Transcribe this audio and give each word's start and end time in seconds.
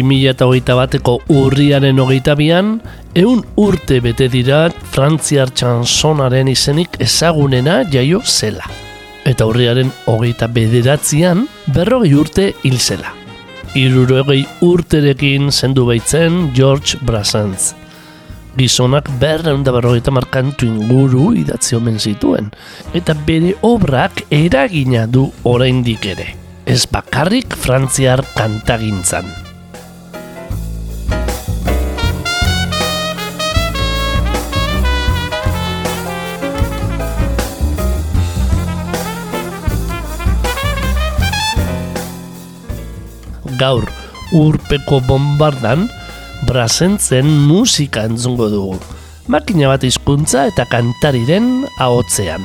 Bi 0.00 0.04
mila 0.08 0.30
eta 0.32 0.46
hogeita 0.48 0.72
bateko 0.78 1.18
urriaren 1.28 1.98
hogeita 2.00 2.32
bian, 2.32 2.70
eun 3.20 3.42
urte 3.60 3.98
bete 4.00 4.30
dira 4.32 4.60
Frantziar 4.94 5.50
txansonaren 5.52 6.48
izenik 6.48 6.96
ezagunena 7.04 7.82
jaio 7.92 8.22
zela. 8.24 8.64
Eta 9.28 9.44
urriaren 9.50 9.90
hogeita 10.08 10.48
bederatzean, 10.48 11.42
berrogei 11.74 12.14
urte 12.16 12.46
hil 12.62 12.78
zela. 12.80 13.12
Irurogei 13.76 14.46
urterekin 14.64 15.52
zendu 15.52 15.84
baitzen 15.90 16.48
George 16.56 16.96
Brassens. 17.04 17.74
Gizonak 18.56 19.12
berreun 19.20 19.68
da 19.68 19.76
berrogeita 19.76 20.16
markantu 20.16 20.64
inguru 20.64 21.34
idatzi 21.42 21.76
omen 21.76 22.00
zituen, 22.00 22.48
eta 22.96 23.12
bere 23.28 23.52
obrak 23.60 24.24
eragina 24.30 25.04
du 25.04 25.28
oraindik 25.44 26.08
ere. 26.16 26.32
Ez 26.64 26.86
bakarrik 26.88 27.52
Frantziar 27.52 28.24
kantagintzan. 28.32 29.49
Gaur 43.60 43.84
urpeko 44.36 45.00
bombardan 45.08 45.86
brazentzen 46.48 47.28
musika 47.50 48.06
entzungo 48.08 48.48
dugu. 48.52 48.80
Makina 49.30 49.68
bat 49.74 49.84
hizkuntza 49.86 50.48
eta 50.50 50.66
kantariren 50.72 51.52
ahotzean. 51.78 52.44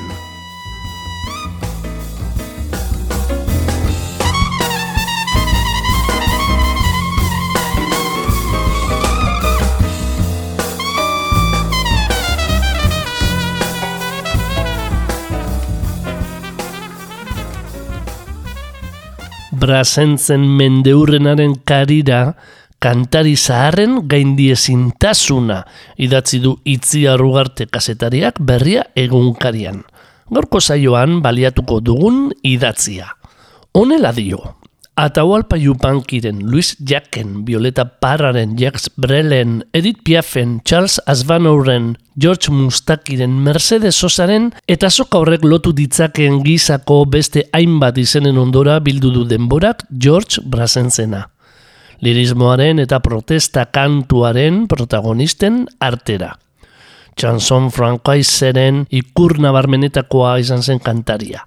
Brazentzen 19.65 20.45
mendeurrenaren 20.59 21.57
karira, 21.65 22.35
kantari 22.83 23.33
zaharren 23.35 24.03
gaindiezintasuna 24.11 25.63
idatzi 25.97 26.41
du 26.43 26.53
itzi 26.69 27.05
arrugarte 27.09 27.65
kasetariak 27.71 28.37
berria 28.39 28.85
egunkarian. 28.93 29.81
Gorko 30.29 30.61
saioan 30.61 31.21
baliatuko 31.25 31.79
dugun 31.81 32.29
idatzia. 32.45 33.09
Honela 33.75 34.11
dio, 34.13 34.39
Atahualpa 34.95 35.57
Yupankiren, 35.57 36.39
Luis 36.49 36.77
Jacken, 36.79 37.43
Violeta 37.43 37.99
Parraren, 37.99 38.55
Jacques 38.55 38.87
Brelen, 38.95 39.65
Edith 39.73 39.99
Piafen, 40.05 40.61
Charles 40.63 41.01
Asvanouren, 41.05 41.97
George 42.17 42.49
Mustakiren, 42.49 43.43
Mercedes 43.43 43.97
Sosaren 43.99 44.53
eta 44.71 44.87
soka 44.89 45.19
horrek 45.19 45.43
lotu 45.43 45.73
ditzakeen 45.75 46.39
gizako 46.45 47.01
beste 47.11 47.43
hainbat 47.51 47.99
izenen 47.99 48.39
ondora 48.39 48.77
bildu 48.79 49.11
du 49.11 49.25
denborak 49.27 49.83
George 49.91 50.39
Brasenzena. 50.47 51.25
Lirismoaren 51.99 52.79
eta 52.79 53.01
protesta 53.03 53.65
kantuaren 53.65 54.63
protagonisten 54.71 55.65
artera. 55.83 56.37
Chanson 57.19 57.67
francoiseren 57.67 58.85
ikur 58.95 59.41
nabarmenetakoa 59.43 60.37
izan 60.39 60.63
zen 60.63 60.79
kantaria. 60.79 61.43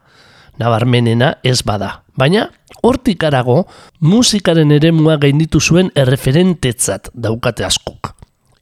Nabarmenena 0.60 1.38
ez 1.47 1.62
bada, 1.62 2.03
baina 2.19 2.49
hortik 2.83 3.25
arago 3.25 3.62
musikaren 4.01 4.73
eremua 4.75 5.17
gainditu 5.23 5.61
zuen 5.61 5.93
erreferentetzat 5.95 7.12
daukate 7.15 7.67
askok. 7.67 8.15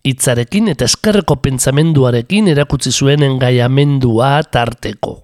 Hitzarekin 0.07 0.69
eta 0.71 0.87
eskerreko 0.87 1.41
pentsamenduarekin 1.43 2.53
erakutsi 2.53 2.93
zuen 2.93 3.25
engaiamendua 3.27 4.37
tarteko. 4.55 5.17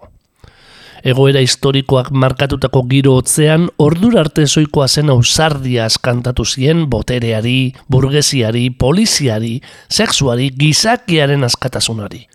Egoera 1.02 1.40
historikoak 1.42 2.12
markatutako 2.14 2.84
giro 2.90 3.16
hotzean, 3.18 3.66
ordura 3.82 4.20
arte 4.22 4.44
zoikoa 4.46 4.86
zen 4.86 5.10
ausardia 5.10 5.86
askantatu 5.90 6.44
zien 6.46 6.84
botereari, 6.90 7.72
burgesiari, 7.90 8.68
poliziari, 8.70 9.56
sexuari, 9.90 10.52
gizakiaren 10.58 11.42
askatasunari. 11.42 12.28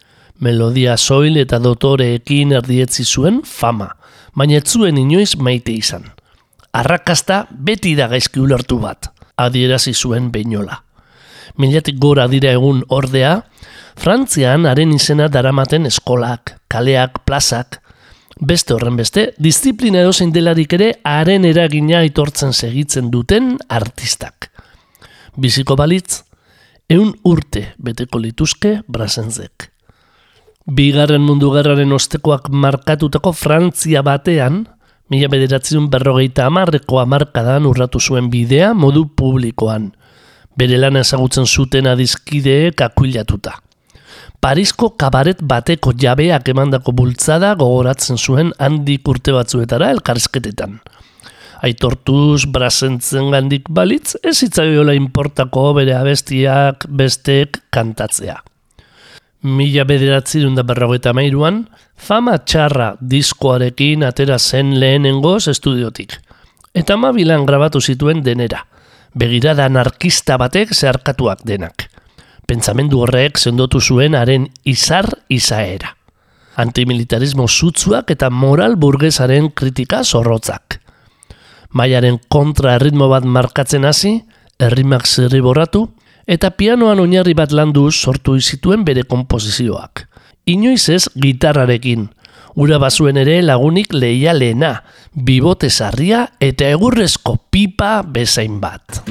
Melodia 0.44 0.98
soil 0.98 1.40
eta 1.40 1.62
dotoreekin 1.64 2.52
erdietzi 2.60 3.06
zuen 3.08 3.40
fama, 3.44 3.88
baina 4.38 4.62
zuen 4.62 4.98
inoiz 5.02 5.34
maite 5.42 5.74
izan 5.74 6.06
arrakasta 6.78 7.46
beti 7.50 7.96
da 7.98 8.08
gaizki 8.12 8.42
ulertu 8.42 8.78
bat, 8.82 9.10
adierazi 9.38 9.94
zuen 9.94 10.32
beinola. 10.32 10.82
Milatik 11.58 11.98
gora 12.02 12.28
dira 12.30 12.54
egun 12.54 12.84
ordea, 12.94 13.42
Frantzian 13.98 14.68
haren 14.70 14.92
izena 14.94 15.26
daramaten 15.34 15.88
eskolak, 15.90 16.54
kaleak, 16.70 17.24
plazak, 17.26 17.80
beste 18.38 18.76
horren 18.76 18.98
beste, 19.00 19.32
disiplina 19.42 20.04
edo 20.04 20.12
delarik 20.34 20.74
ere 20.78 20.92
haren 21.04 21.46
eragina 21.46 22.00
aitortzen 22.00 22.54
segitzen 22.54 23.10
duten 23.10 23.58
artistak. 23.70 24.52
Biziko 25.36 25.76
balitz, 25.76 26.22
eun 26.90 27.16
urte 27.24 27.74
beteko 27.78 28.20
lituzke 28.20 28.82
brasenzek. 28.88 29.72
Bigarren 30.68 31.24
mundu 31.24 31.54
gerraren 31.54 31.94
ostekoak 31.96 32.50
markatutako 32.52 33.32
Frantzia 33.32 34.02
batean, 34.04 34.66
Mila 35.08 35.30
bederatzen 35.32 35.86
berrogeita 35.88 36.50
amarreko 36.50 36.98
amarkadan 37.00 37.64
urratu 37.70 38.02
zuen 38.04 38.26
bidea 38.28 38.74
modu 38.76 39.06
publikoan. 39.16 39.94
Bere 40.60 40.80
lan 40.82 41.00
ezagutzen 41.00 41.48
zuten 41.48 41.88
adizkideek 41.88 42.84
akuilatuta. 42.84 43.54
Parisko 44.44 44.90
kabaret 45.00 45.40
bateko 45.40 45.94
jabeak 45.96 46.52
emandako 46.52 46.92
bultzada 46.92 47.54
gogoratzen 47.56 48.20
zuen 48.20 48.52
handik 48.60 49.08
urte 49.08 49.32
batzuetara 49.32 49.94
elkarrizketetan. 49.96 50.76
Aitortuz, 51.64 52.44
brazentzen 52.52 53.32
gandik 53.32 53.72
balitz, 53.72 54.18
ez 54.22 54.36
itzaiola 54.44 54.94
importako 55.00 55.72
bere 55.80 55.96
abestiak 55.96 56.86
bestek 56.92 57.64
kantatzea. 57.72 58.42
Mila 59.44 59.84
bederatzi 59.86 60.42
da 60.56 60.64
berrogeita 60.64 61.14
mairuan, 61.14 61.68
fama 61.96 62.38
txarra 62.40 62.96
diskoarekin 63.02 64.04
atera 64.04 64.40
zen 64.40 64.80
lehenengoz 64.80 65.48
estudiotik. 65.48 66.18
Eta 66.74 66.98
mabilan 66.98 67.46
grabatu 67.46 67.82
zituen 67.82 68.24
denera, 68.24 68.66
begirada 69.14 69.66
anarkista 69.66 70.38
batek 70.38 70.74
zeharkatuak 70.74 71.46
denak. 71.46 71.88
Pentsamendu 72.48 73.02
horrek 73.04 73.38
sendotu 73.38 73.80
zuen 73.82 74.16
haren 74.16 74.48
izar 74.66 75.10
izaera. 75.30 75.94
Antimilitarismo 76.58 77.46
zutzuak 77.48 78.10
eta 78.12 78.30
moral 78.30 78.76
burgesaren 78.76 79.52
kritika 79.52 80.04
zorrotzak. 80.04 80.80
Maiaren 81.74 82.18
kontra 82.30 82.74
erritmo 82.80 83.10
bat 83.12 83.26
markatzen 83.26 83.86
hasi, 83.86 84.24
errimak 84.58 85.06
zirriboratu, 85.06 85.84
eta 86.28 86.52
pianoan 86.52 87.00
oinarri 87.00 87.34
bat 87.34 87.56
landu 87.56 87.88
sortu 87.92 88.36
izituen 88.36 88.84
bere 88.86 89.08
konpozizioak. 89.08 90.06
Inoiz 90.48 90.90
ez 90.94 91.08
gitarrarekin, 91.16 92.08
ura 92.56 92.80
bazuen 92.84 93.18
ere 93.24 93.40
lagunik 93.42 93.94
leia 93.94 94.36
lehena, 94.36 94.74
bibote 95.14 95.70
sarria 95.70 96.28
eta 96.40 96.70
egurrezko 96.76 97.38
pipa 97.52 98.02
bezain 98.04 98.60
bat. 98.64 99.04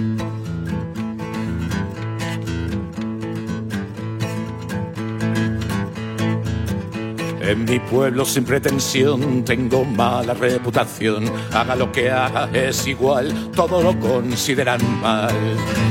En 7.47 7.65
mi 7.65 7.79
pueblo 7.79 8.25
sin 8.25 8.45
pretensión 8.45 9.45
tengo 9.45 9.85
mala 9.85 10.35
reputación. 10.35 11.31
Haga 11.53 11.77
lo 11.77 11.93
que 11.93 12.11
haga 12.11 12.51
es 12.53 12.89
igual, 12.89 13.53
todo 13.55 13.81
lo 13.81 13.97
consideran 14.01 14.81
mal. 15.01 15.33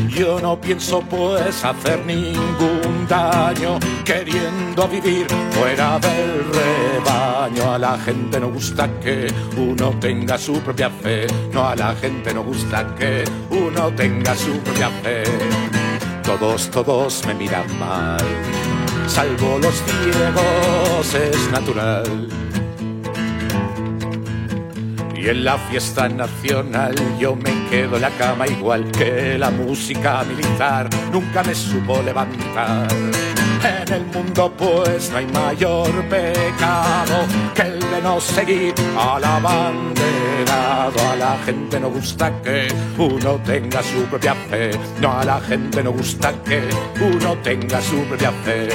Yo 0.10 0.38
no 0.42 0.60
pienso 0.60 1.00
pues 1.00 1.64
hacer 1.64 2.06
ningún 2.06 3.08
daño, 3.08 3.80
queriendo 4.04 4.86
vivir 4.90 5.28
fuera 5.52 5.98
del 6.00 6.44
rebaño. 6.52 7.72
A 7.72 7.80
la 7.80 7.98
gente 8.00 8.38
no 8.38 8.50
gusta 8.50 8.90
que 9.00 9.28
uno 9.56 9.92
tenga 10.02 10.38
su 10.38 10.60
propia 10.60 10.90
fe, 10.90 11.26
no 11.54 11.70
a 11.70 11.74
la 11.74 11.96
gente 11.96 12.34
no 12.34 12.44
gusta 12.44 12.94
que 12.96 13.24
uno 13.50 13.94
tenga 13.96 14.36
su 14.36 14.52
propia 14.60 14.90
fe. 14.90 15.24
Todos, 16.22 16.70
todos 16.70 17.26
me 17.26 17.34
miran 17.34 17.80
mal 17.80 18.65
salvo 19.08 19.60
los 19.60 19.76
ciegos 19.84 21.14
es 21.14 21.52
natural. 21.52 22.28
Y 25.16 25.30
en 25.30 25.44
la 25.44 25.58
fiesta 25.58 26.08
nacional 26.08 26.96
yo 27.20 27.36
me 27.36 27.68
quedo 27.70 27.96
en 27.96 28.02
la 28.02 28.12
cama 28.12 28.48
igual 28.48 28.92
que 28.92 29.38
la 29.38 29.50
música 29.50 30.24
militar 30.24 30.90
nunca 31.12 31.44
me 31.44 31.56
supo 31.56 32.02
levantar. 32.02 32.88
En 33.64 33.94
el 33.94 34.06
mundo 34.06 34.52
pues 34.58 35.10
no 35.12 35.18
hay 35.18 35.26
mayor 35.28 35.92
pecado 36.10 37.26
que 37.54 37.62
el 37.62 37.80
de 37.80 38.02
no 38.02 38.20
seguir 38.20 38.74
a 38.98 39.20
la 39.20 39.38
abanderado. 39.38 41.10
A 41.12 41.16
la 41.16 41.38
gente 41.46 41.80
no 41.80 41.90
gusta 41.90 42.32
que 42.42 42.68
uno 42.98 43.40
tenga 43.46 43.82
su 43.82 44.04
propia 44.06 44.36
fe. 44.36 44.72
No, 45.02 45.20
a 45.20 45.26
la 45.26 45.40
gente 45.40 45.84
no 45.84 45.92
gusta 45.92 46.34
que 46.44 46.68
uno 47.02 47.38
tenga 47.44 47.82
su 47.82 47.98
propia 48.04 48.32
fe. 48.44 48.70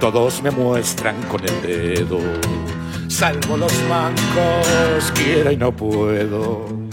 Todos 0.00 0.42
me 0.42 0.50
muestran 0.50 1.16
con 1.22 1.40
el 1.42 1.62
dedo, 1.62 2.18
salvo 3.08 3.56
los 3.56 3.72
mancos, 3.88 5.12
quiera 5.14 5.50
y 5.52 5.56
no 5.56 5.72
puedo. 5.72 6.85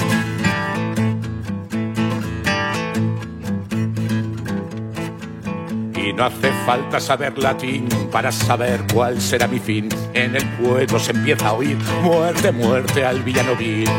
No 6.15 6.25
hace 6.25 6.51
falta 6.65 6.99
saber 6.99 7.37
latín 7.39 7.87
para 8.11 8.31
saber 8.31 8.81
cuál 8.93 9.19
será 9.19 9.47
mi 9.47 9.59
fin. 9.59 9.89
En 10.13 10.35
el 10.35 10.47
pueblo 10.57 10.99
se 10.99 11.11
empieza 11.11 11.47
a 11.47 11.53
oír 11.53 11.77
muerte, 12.03 12.51
muerte 12.51 13.03
al 13.03 13.23
villano 13.23 13.55
vil. 13.55 13.89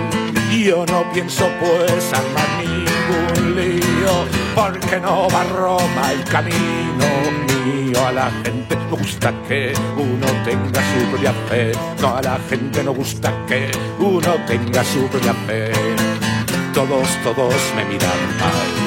Yo 0.57 0.87
no 0.87 1.05
pienso 1.13 1.51
pues 1.59 2.13
armar 2.13 2.49
ningún 2.59 3.57
lío, 3.57 4.25
porque 4.55 5.01
no 5.01 5.29
va 5.29 5.41
a 5.41 5.45
Roma 5.45 6.13
el 6.13 6.23
camino 6.25 7.07
mío. 7.65 8.07
A 8.07 8.13
la 8.13 8.31
gente 8.45 8.77
no 8.77 8.97
gusta 8.97 9.33
que 9.49 9.73
uno 9.97 10.27
tenga 10.45 10.81
su 10.81 11.07
propia 11.11 11.33
fe. 11.49 11.73
No, 12.01 12.17
a 12.17 12.23
la 12.23 12.39
gente 12.49 12.85
no 12.85 12.95
gusta 12.95 13.33
que 13.49 13.71
uno 13.99 14.37
tenga 14.47 14.85
su 14.85 15.09
propia 15.09 15.35
fe. 15.47 15.73
Todos, 16.73 17.09
todos 17.25 17.55
me 17.77 17.85
miran 17.87 18.11
mal 18.39 18.84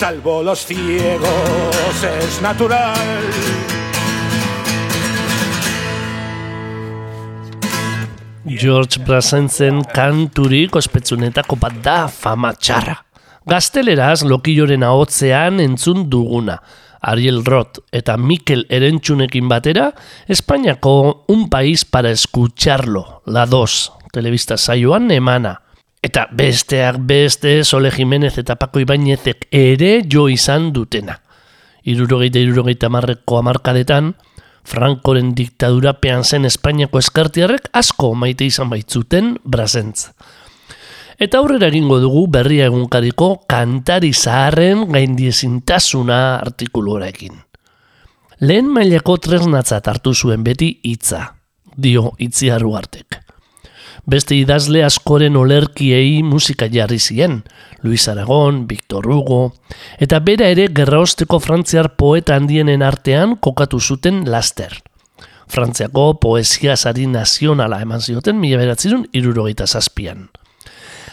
salvo 0.00 0.42
los 0.42 0.64
ciegos, 0.64 2.04
es 2.22 2.40
natural. 2.40 2.96
George 8.46 9.02
Brazentzen 9.04 9.82
kanturik 9.92 10.80
ospetsunetako 10.80 11.60
bat 11.60 11.76
da 11.84 11.98
fama 12.08 12.54
txarra. 12.56 12.96
Gazteleraz 13.44 14.24
lokioren 14.24 14.88
ahotzean 14.88 15.60
entzun 15.60 16.08
duguna. 16.08 16.56
Ariel 17.02 17.44
Roth 17.44 17.84
eta 17.92 18.16
Mikel 18.16 18.64
Erentxunekin 18.72 19.52
batera, 19.52 19.90
Espainiako 20.26 21.26
Un 21.28 21.50
País 21.52 21.84
para 21.84 22.10
Escucharlo, 22.10 23.20
la 23.26 23.44
2, 23.44 23.92
telebista 24.16 24.56
saioan 24.56 25.10
emana. 25.10 25.58
Eta 26.00 26.28
besteak 26.32 26.96
beste 27.04 27.60
Sole 27.64 27.90
Jimenez 27.92 28.38
eta 28.40 28.56
Paco 28.56 28.80
Ibainezek 28.80 29.48
ere 29.52 30.00
jo 30.08 30.28
izan 30.32 30.70
dutena. 30.72 31.18
Irurogeita 31.84 32.40
irurogeita 32.40 32.88
marreko 32.88 33.38
amarkadetan, 33.40 34.14
Frankoren 34.64 35.34
diktadura 35.36 35.94
pean 36.00 36.24
zen 36.24 36.44
Espainiako 36.48 37.00
eskartiarrek 37.00 37.68
asko 37.76 38.14
maite 38.14 38.48
izan 38.48 38.72
baitzuten 38.72 39.34
brazentz. 39.44 40.10
Eta 41.20 41.40
aurrera 41.40 41.68
egingo 41.68 41.98
dugu 42.00 42.26
berria 42.32 42.68
egunkariko 42.70 43.30
kantari 43.48 44.12
zaharren 44.14 44.86
gaindiezintasuna 44.92 46.20
artikuluarekin. 46.40 47.36
Lehen 48.40 48.72
mailako 48.72 49.18
tresnatzat 49.20 49.88
hartu 49.92 50.14
zuen 50.14 50.44
beti 50.44 50.78
hitza, 50.84 51.26
dio 51.76 52.14
itziarru 52.16 52.72
artek 52.76 53.19
beste 54.06 54.36
idazle 54.36 54.84
askoren 54.84 55.36
olerkiei 55.36 56.22
musika 56.22 56.68
jarri 56.70 56.98
zien, 56.98 57.42
Luis 57.82 58.08
Aragon, 58.08 58.66
Victor 58.68 59.06
Hugo, 59.06 59.54
eta 59.98 60.20
bera 60.20 60.48
ere 60.48 60.68
gerraosteko 60.74 61.40
frantziar 61.40 61.94
poeta 61.96 62.36
handienen 62.36 62.82
artean 62.82 63.36
kokatu 63.36 63.80
zuten 63.80 64.24
laster. 64.30 64.80
Frantziako 65.50 66.20
poesia 66.22 66.76
sari 66.76 67.08
nazionala 67.10 67.80
eman 67.82 68.00
zioten 68.00 68.38
mila 68.38 68.60
beratzerun 68.60 69.08
irurogeita 69.12 69.66
zazpian. 69.66 70.28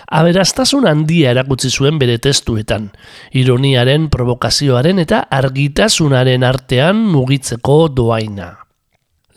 Aberaztasun 0.07 0.85
handia 0.87 1.33
erakutsi 1.33 1.67
zuen 1.67 1.97
bere 1.99 2.15
testuetan, 2.23 2.91
ironiaren, 3.35 4.07
provokazioaren 4.13 5.01
eta 5.03 5.25
argitasunaren 5.39 6.45
artean 6.47 7.01
mugitzeko 7.11 7.87
doaina. 7.91 8.66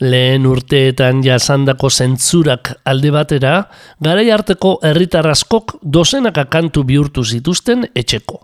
Lehen 0.01 0.47
urteetan 0.49 1.19
jasandako 1.21 1.89
zentzurak 1.93 2.71
alde 2.89 3.11
batera, 3.13 3.67
garai 4.01 4.31
harteko 4.33 4.79
herritarraskok 4.81 5.75
dozenaka 5.83 6.47
kantu 6.49 6.81
bihurtu 6.89 7.21
zituzten 7.23 7.85
etxeko. 7.93 8.39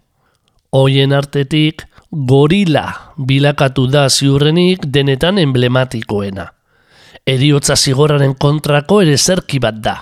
Hoien 0.77 1.15
artetik, 1.17 1.81
gorila 2.11 2.83
bilakatu 3.17 3.87
da 3.89 4.05
ziurrenik 4.09 4.85
denetan 4.85 5.39
emblematikoena. 5.41 6.45
Eriotza 7.25 7.75
zigoraren 7.75 8.35
kontrako 8.35 9.01
ere 9.01 9.17
zerki 9.17 9.59
bat 9.59 9.81
da. 9.81 9.95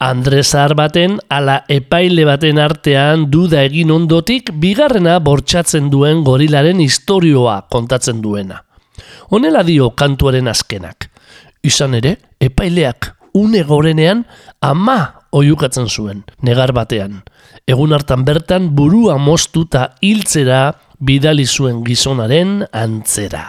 Andres 0.00 0.50
baten 0.74 1.18
ala 1.28 1.64
epaile 1.68 2.24
baten 2.24 2.58
artean 2.58 3.30
duda 3.30 3.62
egin 3.62 3.90
ondotik 3.90 4.50
bigarrena 4.58 5.18
bortxatzen 5.20 5.90
duen 5.90 6.24
gorilaren 6.24 6.80
historioa 6.80 7.68
kontatzen 7.70 8.20
duena. 8.20 8.64
Honela 9.30 9.62
dio 9.66 9.90
kantuaren 9.96 10.48
azkenak. 10.48 11.10
Izan 11.62 11.94
ere, 11.98 12.16
epaileak 12.40 13.14
une 13.34 13.62
gorenean 13.62 14.24
ama 14.60 15.26
oiukatzen 15.32 15.88
zuen, 15.88 16.24
negar 16.42 16.72
batean. 16.74 17.20
Egun 17.70 17.94
hartan 17.94 18.24
bertan 18.26 18.70
burua 18.76 19.18
moztuta 19.18 19.92
hiltzera 20.02 20.62
bidali 20.98 21.46
zuen 21.46 21.84
gizonaren 21.86 22.64
antzera. 22.72 23.46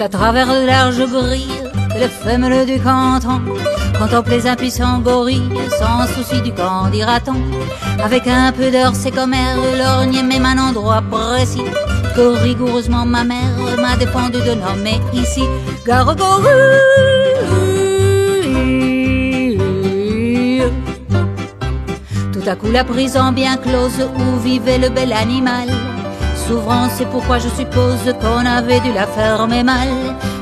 À 0.00 0.08
travers 0.08 0.46
de 0.46 0.66
larges 0.66 1.06
grilles 1.06 1.62
les 1.98 2.08
femelles 2.08 2.64
du 2.64 2.80
canton 2.80 3.40
contemplent 3.98 4.30
les 4.30 4.46
impuissants 4.46 5.00
gorilles 5.00 5.42
sans 5.78 6.06
souci 6.14 6.40
du 6.40 6.52
camp, 6.52 6.88
dira-t-on. 6.90 7.36
Avec 8.02 8.26
un 8.26 8.50
peu 8.52 8.70
d'heure, 8.70 8.94
c'est 8.94 9.10
comme 9.10 9.34
lorgne 9.78 10.22
même 10.22 10.46
un 10.46 10.58
endroit 10.58 11.02
précis 11.10 11.64
que 12.16 12.42
rigoureusement 12.42 13.04
ma 13.04 13.24
mère 13.24 13.58
m'a 13.78 13.96
défendu 13.96 14.38
de 14.38 14.54
nommer 14.54 15.00
ici 15.12 15.42
Gargorille. 15.86 16.46
Tout 22.32 22.48
à 22.48 22.56
coup, 22.56 22.70
la 22.72 22.84
prison 22.84 23.32
bien 23.32 23.56
close 23.58 24.08
où 24.16 24.38
vivait 24.38 24.78
le 24.78 24.88
bel 24.88 25.12
animal 25.12 25.68
c'est 26.96 27.06
pourquoi 27.06 27.38
je 27.38 27.48
suppose 27.48 28.14
qu'on 28.20 28.44
avait 28.44 28.80
dû 28.80 28.92
la 28.92 29.06
fermer 29.06 29.62
mal. 29.62 29.88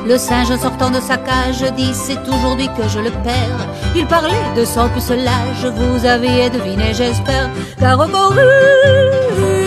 Le 0.07 0.17
singe 0.17 0.57
sortant 0.57 0.91
de 0.91 1.01
sa 1.01 1.17
cage 1.17 1.63
dit 1.77 1.93
c'est 1.93 2.21
aujourd'hui 2.29 2.69
que 2.77 2.89
je 2.89 2.99
le 2.99 3.11
perds. 3.11 3.67
Il 3.95 4.07
parlait 4.07 4.55
de 4.57 4.65
son 4.65 4.89
pucelage, 4.89 5.67
vous 5.67 6.07
aviez 6.07 6.49
deviné 6.51 6.95
j'espère, 6.95 7.51
car 7.79 8.07
le 8.07 9.58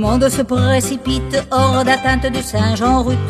monde 0.00 0.28
se 0.28 0.42
précipite 0.42 1.44
hors 1.50 1.84
d'atteinte 1.84 2.32
du 2.32 2.42
singe 2.42 2.82
en 2.82 3.02
route, 3.02 3.28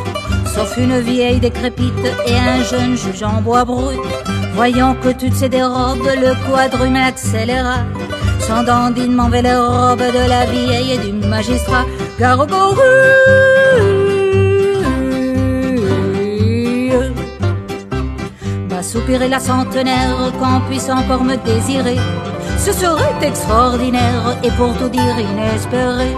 sauf 0.54 0.76
une 0.76 1.00
vieille 1.00 1.40
décrépite 1.40 2.06
et 2.26 2.36
un 2.36 2.62
jeune 2.62 2.96
juge 2.96 3.24
en 3.24 3.42
bois 3.42 3.64
brut. 3.64 3.98
Voyant 4.54 4.94
que 4.94 5.08
toutes 5.08 5.34
ces 5.34 5.48
dérobes, 5.48 6.10
le 6.26 6.32
quadrume 6.46 6.96
accéléra. 6.96 7.78
Son 8.40 8.62
dandinement 8.62 9.28
vers 9.28 9.42
les 9.42 9.54
robes 9.54 10.12
de 10.18 10.28
la 10.28 10.46
vieille 10.46 10.92
et 10.92 10.98
du 10.98 11.12
magistrat. 11.26 11.84
Gargorue 12.18 12.80
Va 18.68 18.82
soupirer 18.82 19.28
la 19.28 19.40
centenaire 19.40 20.32
qu'on 20.38 20.60
puisse 20.68 20.88
encore 20.88 21.24
me 21.24 21.36
désirer. 21.36 21.98
Ce 22.58 22.72
serait 22.72 23.26
extraordinaire 23.26 24.36
et 24.44 24.50
pour 24.52 24.76
tout 24.78 24.88
dire 24.88 25.18
inespéré. 25.18 26.14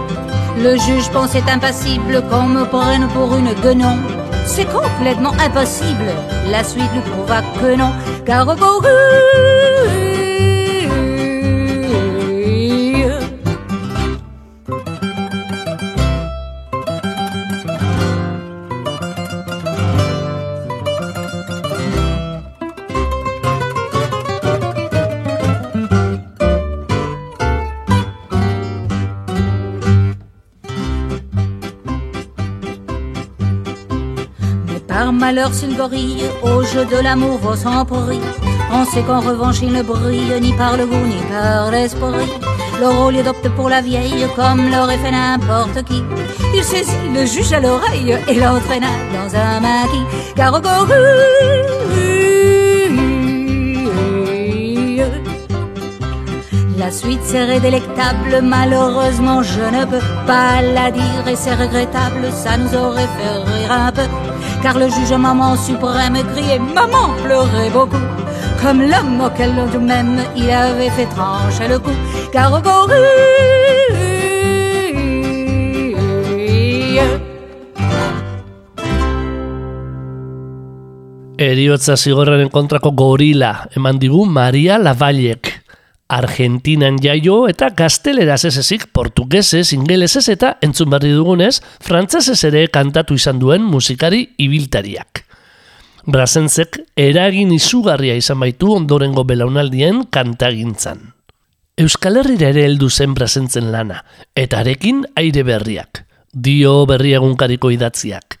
Le 0.57 0.77
juge 0.77 1.09
pensait 1.11 1.43
impassible 1.49 2.23
qu'on 2.29 2.43
me 2.43 2.65
prenne 2.65 3.07
pour 3.09 3.35
une 3.35 3.53
guenon. 3.61 3.97
C'est 4.45 4.65
complètement 4.65 5.33
impossible. 5.39 6.11
La 6.51 6.63
suite 6.63 6.91
lui 6.93 7.01
prouva 7.01 7.41
que 7.59 7.75
non. 7.75 7.91
Car 8.25 8.45
malheur 35.23 35.53
s'il 35.53 35.77
gorille, 35.77 36.25
au 36.41 36.63
jeu 36.63 36.83
de 36.83 36.99
l'amour 37.01 37.39
sans 37.55 37.85
prix. 37.85 38.19
On 38.77 38.83
sait 38.91 39.03
qu'en 39.07 39.21
revanche 39.21 39.59
il 39.61 39.71
ne 39.71 39.81
brille 39.81 40.33
ni 40.41 40.51
par 40.61 40.75
le 40.75 40.85
goût 40.85 41.07
ni 41.13 41.21
par 41.31 41.71
l'esprit. 41.71 42.29
Le 42.81 42.89
rôle 42.97 43.15
adopte 43.15 43.47
pour 43.55 43.69
la 43.69 43.81
vieille 43.81 44.25
comme 44.35 44.69
l'aurait 44.69 45.01
fait 45.03 45.15
n'importe 45.19 45.77
qui. 45.89 46.03
Il 46.57 46.63
saisit 46.71 47.09
le 47.17 47.25
juge 47.25 47.53
à 47.53 47.61
l'oreille 47.61 48.17
et 48.27 48.37
l'entraîna 48.41 48.93
dans 49.15 49.29
un 49.45 49.61
maquis. 49.61 50.07
Car 50.35 50.53
La 56.77 56.91
suite 56.91 57.23
serait 57.23 57.61
délectable, 57.61 58.31
malheureusement 58.43 59.41
je 59.41 59.65
ne 59.77 59.85
peux 59.85 60.05
pas 60.27 60.61
la 60.61 60.91
dire 60.91 61.25
et 61.31 61.37
c'est 61.37 61.55
regrettable, 61.55 62.23
ça 62.43 62.57
nous 62.57 62.73
aurait 62.75 63.11
fait 63.15 63.35
rire 63.49 63.71
un 63.71 63.91
peu 63.97 64.07
car 64.63 64.79
le 64.79 64.87
juge 64.87 65.17
maman 65.17 65.57
suprême 65.57 66.17
criait 66.31 66.59
maman! 66.59 67.11
pleurait 67.21 67.69
beaucoup. 67.69 68.05
Comme 68.61 68.81
l'homme 68.81 69.19
auquel 69.25 69.51
de 69.73 69.77
même 69.77 70.19
il 70.37 70.49
avait 70.49 70.89
fait 70.89 71.05
trancher 71.07 71.67
le 71.67 71.79
cou. 71.79 71.91
Car 72.31 72.61
Eriotza 81.37 81.95
zigorraren 81.97 82.47
kontrako 82.49 82.91
gorila 82.91 83.67
eman 83.75 83.99
digu 83.99 84.23
Maria 84.25 84.77
Lavallek. 84.77 85.52
Argentinan 86.13 86.99
jaio 87.01 87.47
eta 87.49 87.71
gazteleraz 87.73 88.43
ez 88.45 88.57
ezik, 88.61 88.85
portugesez, 88.93 89.71
ingelesez 89.73 90.27
eta 90.29 90.57
entzun 90.61 90.91
berri 90.93 91.09
dugunez, 91.15 91.55
frantzesez 91.81 92.37
ere 92.51 92.67
kantatu 92.69 93.17
izan 93.17 93.39
duen 93.41 93.63
musikari 93.65 94.27
ibiltariak. 94.37 95.23
Brazentzek 96.05 96.81
eragin 96.99 97.53
izugarria 97.55 98.13
izan 98.19 98.41
baitu 98.43 98.75
ondorengo 98.75 99.23
belaunaldien 99.25 100.03
kantagintzan. 100.13 101.13
Euskal 101.81 102.19
Herrira 102.21 102.51
ere 102.53 102.67
heldu 102.67 102.91
zen 102.91 103.15
brazentzen 103.17 103.71
lana, 103.73 104.03
eta 104.37 104.59
arekin 104.61 105.01
aire 105.17 105.41
berriak, 105.47 106.03
dio 106.29 106.83
berri 106.85 107.15
egunkariko 107.17 107.71
idatziak, 107.73 108.37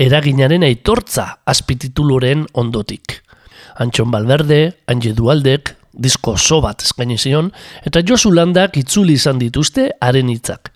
eraginaren 0.00 0.64
aitortza 0.64 1.26
azpitituluren 1.44 2.46
ondotik. 2.54 3.18
Antxon 3.80 4.08
Balberde, 4.14 4.62
Anje 4.88 5.12
Dualdek, 5.12 5.74
disko 5.92 6.34
oso 6.38 6.60
bat 6.62 6.82
eskaini 6.82 7.18
zion, 7.18 7.50
eta 7.86 8.02
Josu 8.06 8.32
Landak 8.34 8.76
itzuli 8.80 9.16
izan 9.18 9.38
dituzte 9.40 9.90
haren 10.00 10.30
hitzak. 10.30 10.70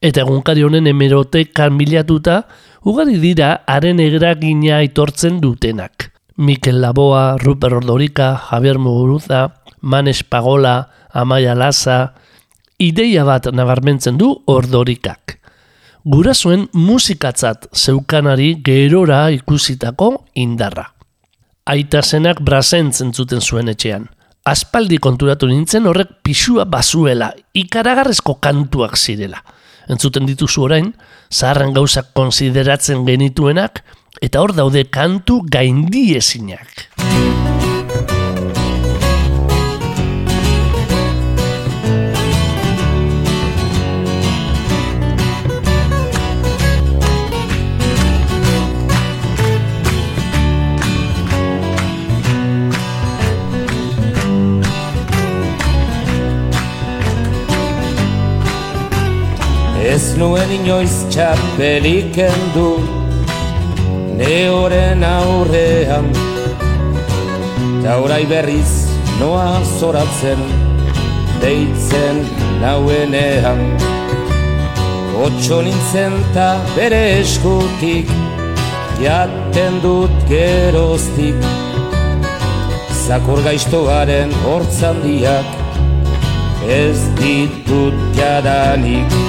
Eta 0.00 0.22
egunkari 0.24 0.64
honen 0.64 0.86
emerote 0.86 1.46
kanbilatuta, 1.56 2.42
ugari 2.84 3.16
dira 3.20 3.62
haren 3.66 4.00
egragina 4.00 4.80
aitortzen 4.82 5.40
dutenak. 5.40 6.10
Mikel 6.36 6.82
Laboa, 6.82 7.38
Ruper 7.40 7.74
Ordorika, 7.78 8.34
Javier 8.50 8.78
Muguruza, 8.78 9.62
Manes 9.80 10.22
Pagola, 10.22 10.90
Amaia 11.12 11.54
Laza, 11.54 12.12
ideia 12.78 13.24
bat 13.24 13.48
nabarmentzen 13.52 14.18
du 14.20 14.34
Ordorikak. 14.46 15.38
Gura 16.04 16.34
zuen 16.34 16.68
musikatzat 16.72 17.66
zeukanari 17.74 18.60
gerora 18.62 19.30
ikusitako 19.34 20.26
indarra. 20.34 20.92
Aita 21.66 22.02
zenak 22.02 22.44
brazentzen 22.46 23.10
zuten 23.16 23.40
zuen 23.40 23.72
etxean 23.72 24.06
aspaldi 24.46 24.98
konturatu 25.02 25.48
nintzen 25.50 25.88
horrek 25.90 26.20
pisua 26.24 26.64
bazuela, 26.70 27.32
ikaragarrezko 27.54 28.38
kantuak 28.42 28.96
zirela. 28.96 29.42
Entzuten 29.90 30.26
dituzu 30.26 30.66
orain, 30.66 30.92
zaharren 31.30 31.74
gauzak 31.74 32.12
konsideratzen 32.14 33.04
genituenak, 33.06 33.82
eta 34.22 34.42
hor 34.42 34.54
daude 34.56 34.86
kantu 34.90 35.42
gaindiezinak. 35.50 36.95
Ez 59.96 60.10
nuen 60.20 60.50
inoiz 60.52 60.92
txapelik 61.08 62.18
endu 62.20 62.66
Ne 64.18 64.34
horren 64.52 65.04
aurrean. 65.08 66.10
Ta 67.80 67.94
orai 68.04 68.26
berriz 68.28 68.90
noa 69.16 69.62
zoratzen 69.78 70.42
Deitzen 71.40 72.20
nauenean. 72.60 73.62
Otxo 75.24 75.62
nintzen 75.64 76.18
ta 76.34 76.48
bere 76.74 77.00
eskutik 77.22 78.12
Jaten 79.00 79.78
dut 79.84 80.18
geroztik. 80.28 81.40
Zakur 83.06 83.40
gaiztoaren 83.48 84.36
hortzandiak 84.44 85.56
Ez 86.82 87.00
ditut 87.22 87.96
jadanik 88.20 89.25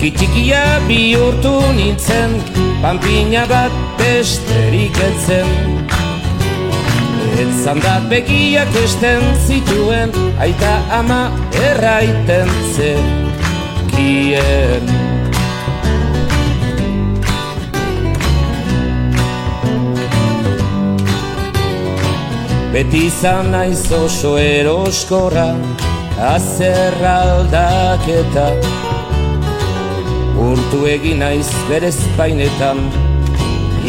Txiki-txikia 0.00 0.88
bihurtu 0.88 1.60
nintzen 1.76 2.32
Pampina 2.80 3.44
bat 3.50 3.74
besterik 3.98 4.96
etzen 4.96 5.48
Etzan 7.42 7.78
da 7.84 8.00
begiak 8.08 8.72
esten 8.80 9.20
zituen 9.44 10.08
Aita 10.40 10.80
ama 10.96 11.28
erraiten 11.68 12.48
zekien 12.78 14.84
Beti 22.72 23.04
izan 23.12 23.52
naiz 23.52 23.84
oso 24.00 24.32
eroskorra 24.40 25.50
Azerraldaketa 26.32 28.48
Urtu 30.40 30.86
egin 30.88 31.18
naiz 31.20 31.48
berez 31.68 31.98
painetan 32.16 32.78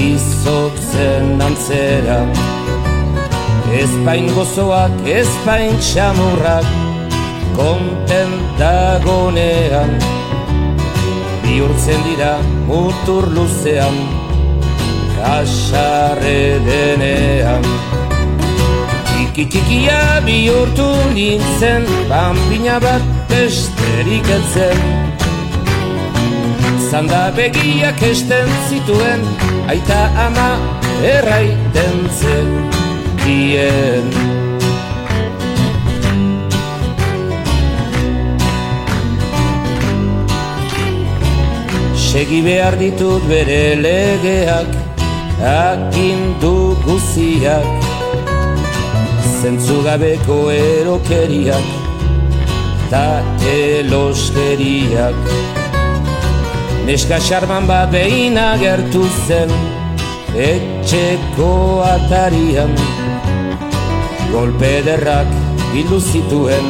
Izotzen 0.02 1.40
antzera. 1.46 2.18
Ezpain 3.82 4.28
gozoak, 4.36 4.98
ezpain 5.08 5.78
txamurrak 5.80 6.68
Konten 7.56 8.34
dagonean 8.60 9.94
Bihurtzen 11.46 12.04
dira 12.10 12.34
mutur 12.68 13.30
luzean 13.32 13.96
Kasarre 15.16 16.60
denean. 16.68 17.72
Txiki 19.08 19.48
txikia 19.54 20.04
bihurtu 20.28 20.92
nintzen 21.16 21.88
Bambina 22.12 22.80
bat 22.84 23.08
besterik 23.32 24.36
etzen 24.40 25.21
Zanda 26.92 27.30
begiak 27.32 28.02
esten 28.04 28.50
zituen 28.68 29.22
Aita 29.72 30.00
ama 30.28 30.50
erraiten 31.08 32.02
zen 32.20 32.50
Segi 41.96 42.42
behar 42.44 42.76
ditut 42.82 43.24
bere 43.32 43.80
legeak 43.80 44.76
Akindu 45.54 46.76
guziak 46.84 47.88
Zentzugabeko 49.40 50.42
erokeriak 50.60 51.72
Ta 52.92 53.08
eloskeriak 53.56 55.16
Neska 56.86 57.20
xarman 57.22 57.68
bat 57.70 57.92
behina 57.94 58.56
gertu 58.58 59.04
zen 59.28 59.52
Etxeko 60.32 61.84
atarian. 61.86 62.74
Golpe 64.32 64.72
derrak 64.86 65.28
bildu 65.74 66.00
zituen 66.00 66.70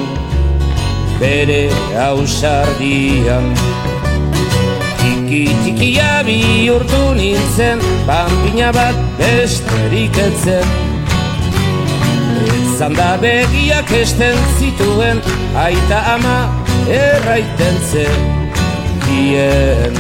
Bere 1.22 1.70
hausardian 2.02 3.52
txiki 4.98 5.44
txikia 5.64 6.10
bihurtu 6.26 7.02
nintzen 7.18 7.84
Pampina 8.10 8.72
bat 8.76 8.98
besterik 9.22 10.18
etzen 10.26 10.76
Etzan 12.82 12.98
da 12.98 13.14
begiak 13.22 13.94
esten 14.02 14.38
zituen 14.58 15.22
Aita 15.68 16.04
ama 16.18 16.38
erraiten 16.90 17.82
zen 17.94 18.31
Dien 19.12 19.96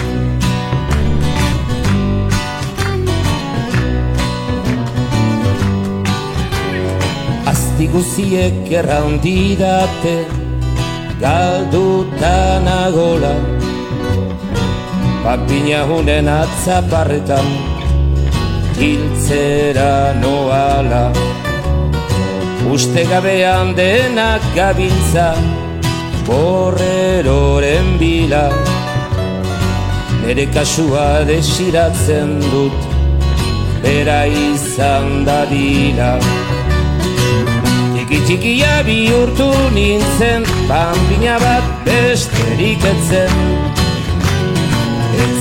Azti 7.51 7.87
guziek 7.91 8.71
erraundidate 8.71 10.15
Galdutan 11.19 12.71
agola 12.71 13.35
Papina 15.25 15.83
hunen 15.91 16.31
atzaparretan 16.31 17.51
Hiltzera 18.81 20.15
noala. 20.17 21.03
Uste 22.73 23.03
gabean 23.05 23.75
denak 23.77 24.41
gabiltza 24.55 25.27
Borreroren 26.25 27.97
bila 28.01 28.70
Nere 30.21 30.45
kasua 30.53 31.23
desiratzen 31.25 32.35
dut 32.51 32.75
Bera 33.81 34.19
izan 34.29 35.23
dadila. 35.25 36.11
Tiki 37.95 38.19
txikia 38.27 38.75
bihurtu 38.85 39.49
nintzen 39.73 40.45
Pampina 40.69 41.39
bat 41.41 41.71
besterik 41.87 42.85
etzen. 42.93 43.33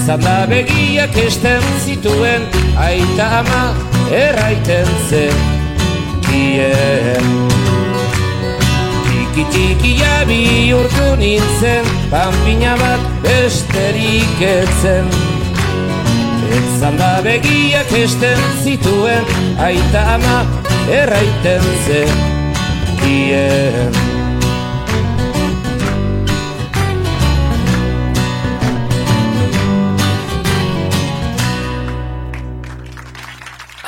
Zanda 0.07 0.39
begiak 0.51 1.17
esten 1.27 1.67
zituen 1.85 2.49
Aita 2.81 3.29
ama 3.43 3.63
erraiten 4.23 4.89
zen. 5.11 5.45
Kien 6.25 7.70
Tiki 9.31 9.47
tiki 9.55 9.93
jabi 9.95 10.75
urtu 10.75 11.15
nintzen 11.15 11.87
Pampina 12.11 12.75
bat 12.75 12.99
besterik 13.23 14.41
etzen. 14.43 15.07
Zanda 16.81 17.23
begiak 17.23 17.93
esten 17.95 18.43
zituen 18.65 19.23
Aita 19.55 20.03
ama 20.17 20.41
erraiten 20.91 21.63
zen. 21.87 22.11
Kien 23.05 23.95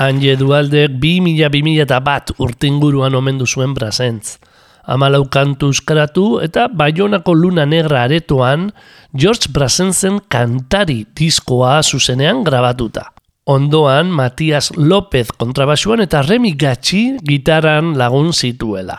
Anje 0.06 0.38
dualdek 0.38 0.94
bi 1.02 1.18
mila 1.18 1.50
bi 1.50 1.66
mila 1.66 1.82
eta 1.82 1.98
bat 1.98 2.30
urtinguruan 2.38 3.18
omendu 3.18 3.50
zuen 3.50 3.74
brazentz. 3.74 4.38
Amalau 4.82 5.28
kantu 5.30 5.70
euskaratu 5.70 6.40
eta 6.42 6.66
Bayonako 6.68 7.34
Luna 7.34 7.66
Negra 7.66 8.02
aretoan 8.04 8.72
George 9.14 9.52
Brazentzen 9.54 10.18
kantari 10.28 11.04
diskoa 11.14 11.82
zuzenean 11.82 12.42
grabatuta. 12.42 13.12
Ondoan 13.46 14.10
Matias 14.10 14.72
López 14.76 15.30
kontrabasuan 15.38 16.02
eta 16.02 16.22
Remi 16.22 16.54
Gatsi 16.58 17.16
gitaran 17.26 17.96
lagun 17.98 18.32
zituela. 18.32 18.98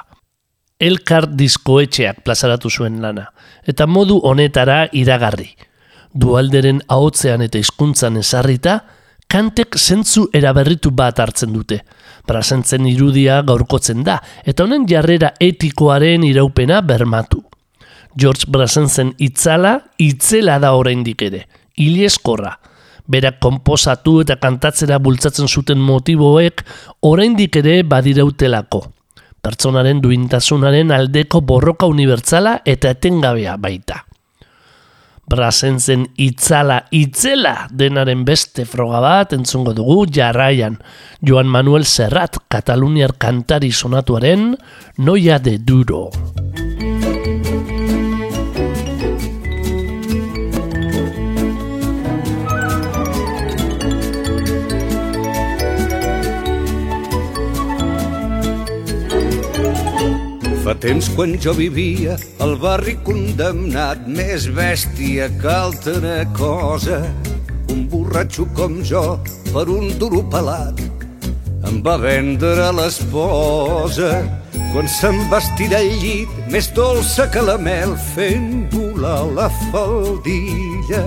Elkar 0.80 1.30
diskoetxeak 1.32 2.24
plazaratu 2.24 2.70
zuen 2.70 3.00
lana, 3.02 3.30
eta 3.64 3.88
modu 3.88 4.20
honetara 4.24 4.90
iragarri. 4.92 5.54
Dualderen 6.14 6.82
ahotzean 6.92 7.42
eta 7.46 7.62
hizkuntzan 7.62 8.20
ezarrita, 8.20 8.82
kantek 9.34 9.78
zentzu 9.80 10.28
eraberritu 10.38 10.92
bat 10.94 11.18
hartzen 11.20 11.54
dute. 11.56 11.80
Brazentzen 12.30 12.86
irudia 12.86 13.40
gaurkotzen 13.48 14.04
da, 14.06 14.20
eta 14.46 14.68
honen 14.68 14.86
jarrera 14.90 15.34
etikoaren 15.42 16.24
iraupena 16.28 16.82
bermatu. 16.86 17.42
George 18.20 18.46
Brazentzen 18.54 19.16
itzala, 19.18 19.80
itzela 19.98 20.60
da 20.62 20.76
oraindik 20.78 21.26
ere, 21.26 21.48
ilieskorra. 21.82 22.54
Berak 23.10 23.42
konposatu 23.44 24.20
eta 24.22 24.38
kantatzera 24.40 25.02
bultzatzen 25.04 25.50
zuten 25.50 25.82
motiboek 25.82 26.64
oraindik 27.10 27.58
ere 27.60 27.82
badirautelako. 27.84 28.86
Pertsonaren 29.44 30.00
duintasunaren 30.00 30.94
aldeko 30.96 31.42
borroka 31.42 31.90
unibertsala 31.90 32.60
eta 32.64 32.94
etengabea 32.96 33.58
baita 33.60 34.06
brazentzen 35.30 36.08
itzala 36.20 36.84
itzela 36.92 37.68
denaren 37.72 38.26
beste 38.28 38.66
froga 38.70 39.02
bat 39.04 39.34
entzungo 39.34 39.74
dugu 39.74 40.06
jarraian. 40.12 40.78
Joan 41.22 41.48
Manuel 41.48 41.86
Serrat, 41.86 42.38
Kataluniar 42.48 43.18
kantari 43.18 43.72
sonatuaren 43.72 44.54
Noia 44.98 45.40
de 45.40 45.58
Duro. 45.58 46.10
Fa 60.74 60.80
temps 60.82 61.06
quan 61.14 61.36
jo 61.38 61.52
vivia 61.54 62.16
al 62.42 62.56
barri 62.58 62.96
condemnat, 63.06 64.08
més 64.10 64.48
bèstia 64.58 65.28
que 65.38 65.52
altra 65.54 66.24
cosa. 66.34 66.98
Un 67.70 67.84
borratxo 67.92 68.48
com 68.58 68.80
jo, 68.82 69.04
per 69.52 69.68
un 69.70 69.92
duro 70.02 70.24
pelat, 70.34 70.82
em 71.70 71.78
va 71.86 71.94
vendre 72.02 72.72
l'esposa. 72.74 74.24
Quan 74.72 74.90
se'n 74.90 75.22
va 75.30 75.44
estirar 75.46 75.84
al 75.84 75.94
llit, 76.02 76.32
més 76.50 76.72
dolça 76.74 77.28
que 77.30 77.46
la 77.46 77.60
mel, 77.62 77.94
fent 78.16 78.66
volar 78.74 79.28
la 79.30 79.52
faldilla. 79.68 81.04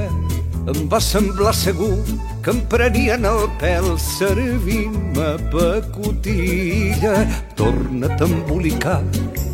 Em 0.71 0.87
va 0.93 1.03
semblar 1.03 1.57
segur 1.59 1.97
que 2.45 2.55
em 2.55 2.63
prenien 2.71 3.27
el 3.27 3.49
pèl 3.59 3.97
servint-me 3.99 5.33
pecotilla. 5.51 7.17
Torna't 7.59 8.15
a 8.15 8.31
embolicar 8.31 9.03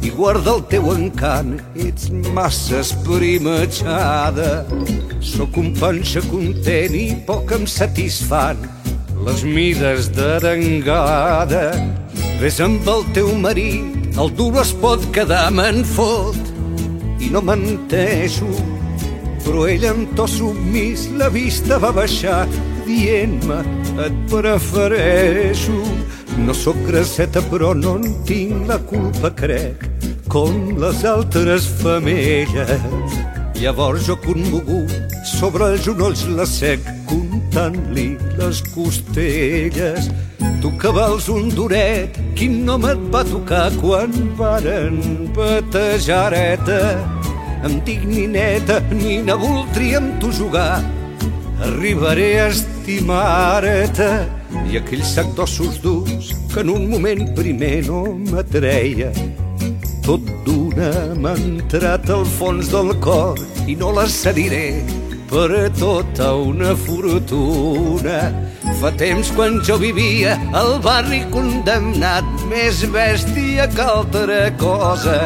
i 0.03 0.11
guarda 0.11 0.57
el 0.57 0.62
teu 0.71 0.91
encant, 0.93 1.55
ets 1.79 2.11
massa 2.35 2.81
esprimatjada. 2.83 4.65
Sóc 5.23 5.59
un 5.62 5.71
panxa 5.79 6.23
content 6.27 6.97
i 6.99 7.09
poc 7.27 7.55
em 7.55 7.67
satisfan 7.71 8.59
les 9.23 9.45
mides 9.47 10.11
d'arengada. 10.17 11.69
Ves 12.41 12.59
amb 12.65 12.88
el 12.91 13.07
teu 13.15 13.31
marit, 13.38 14.11
el 14.19 14.33
duro 14.38 14.61
es 14.65 14.73
pot 14.83 15.05
quedar, 15.15 15.47
me'n 15.55 15.85
fot 15.95 16.38
i 17.23 17.31
no 17.31 17.45
menteixo. 17.47 18.51
Però 19.43 19.67
ell 19.71 19.87
amb 19.87 20.17
to 20.19 20.27
submís 20.31 21.07
la 21.19 21.31
vista 21.31 21.79
va 21.83 21.93
baixar, 21.95 22.43
dient-me 22.87 23.62
et 24.03 24.19
prefereixo. 24.31 25.79
No 26.43 26.55
sóc 26.57 26.79
grasseta 26.88 27.43
però 27.53 27.73
no 27.79 27.99
en 28.01 28.15
tinc 28.27 28.67
la 28.71 28.79
culpa, 28.91 29.31
crec, 29.37 29.91
com 30.33 30.55
les 30.81 31.03
altres 31.05 31.66
femelles. 31.83 33.16
Llavors 33.61 34.07
jo 34.07 34.14
conmogut 34.25 34.92
sobre 35.29 35.66
els 35.75 35.85
genolls 35.85 36.23
la 36.38 36.47
sec 36.49 36.87
comptant-li 37.11 38.07
les 38.38 38.62
costelles. 38.73 40.09
Tu 40.62 40.71
que 40.81 40.92
vals 40.97 41.29
un 41.29 41.51
duret, 41.53 42.16
quin 42.38 42.62
nom 42.64 42.87
et 42.88 43.05
va 43.12 43.23
tocar 43.29 43.66
quan 43.83 44.16
varen 44.38 44.97
batejareta? 45.37 46.81
Em 47.68 47.77
dic 47.85 48.09
Nineta, 48.09 48.81
Nina, 48.90 49.37
amb 49.37 50.18
tu 50.23 50.33
jugar 50.33 50.81
arribaré 51.62 52.31
a 52.40 52.49
estimar-te 52.49 54.09
i 54.73 54.81
aquells 54.81 55.14
sac 55.14 55.31
d'ossos 55.37 55.79
durs 55.85 56.33
que 56.53 56.64
en 56.64 56.75
un 56.75 56.90
moment 56.90 57.23
primer 57.37 57.85
no 57.87 58.03
m'atreia 58.33 59.12
tot 60.03 60.27
d'una 60.47 60.91
m'ha 61.23 61.33
entrat 61.38 62.11
al 62.11 62.27
fons 62.38 62.71
del 62.73 62.91
cor 63.05 63.38
i 63.71 63.77
no 63.79 63.93
la 63.95 64.09
cediré 64.11 64.83
per 65.33 65.71
tota 65.79 66.35
una 66.37 66.75
fortuna. 66.77 68.19
Fa 68.81 68.91
temps 69.01 69.31
quan 69.33 69.61
jo 69.65 69.79
vivia 69.81 70.35
al 70.59 70.77
barri 70.85 71.23
condemnat, 71.33 72.27
més 72.51 72.83
bèstia 72.93 73.69
que 73.73 73.87
altra 73.87 74.51
cosa. 74.61 75.19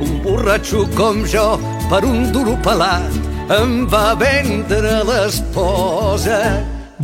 Un 0.00 0.22
borratxo 0.24 0.86
com 0.96 1.20
jo, 1.28 1.58
per 1.90 2.04
un 2.08 2.30
duro 2.32 2.56
pelat, 2.64 3.18
em 3.52 3.82
va 3.90 4.14
vendre 4.16 5.02
l'esposa. 5.10 6.40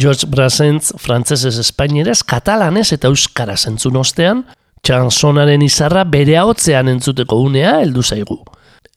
George 0.01 0.29
Brassens 0.31 0.95
frantzesez 1.03 1.59
espainieraz, 1.61 2.23
katalanez 2.25 2.95
eta 2.97 3.11
euskaraz 3.11 3.67
entzun 3.69 4.01
ostean, 4.01 4.47
txansonaren 4.83 5.63
izarra 5.63 6.05
bere 6.05 6.37
haotzean 6.41 6.89
entzuteko 6.89 7.41
unea 7.45 7.79
heldu 7.81 8.03
zaigu. 8.03 8.39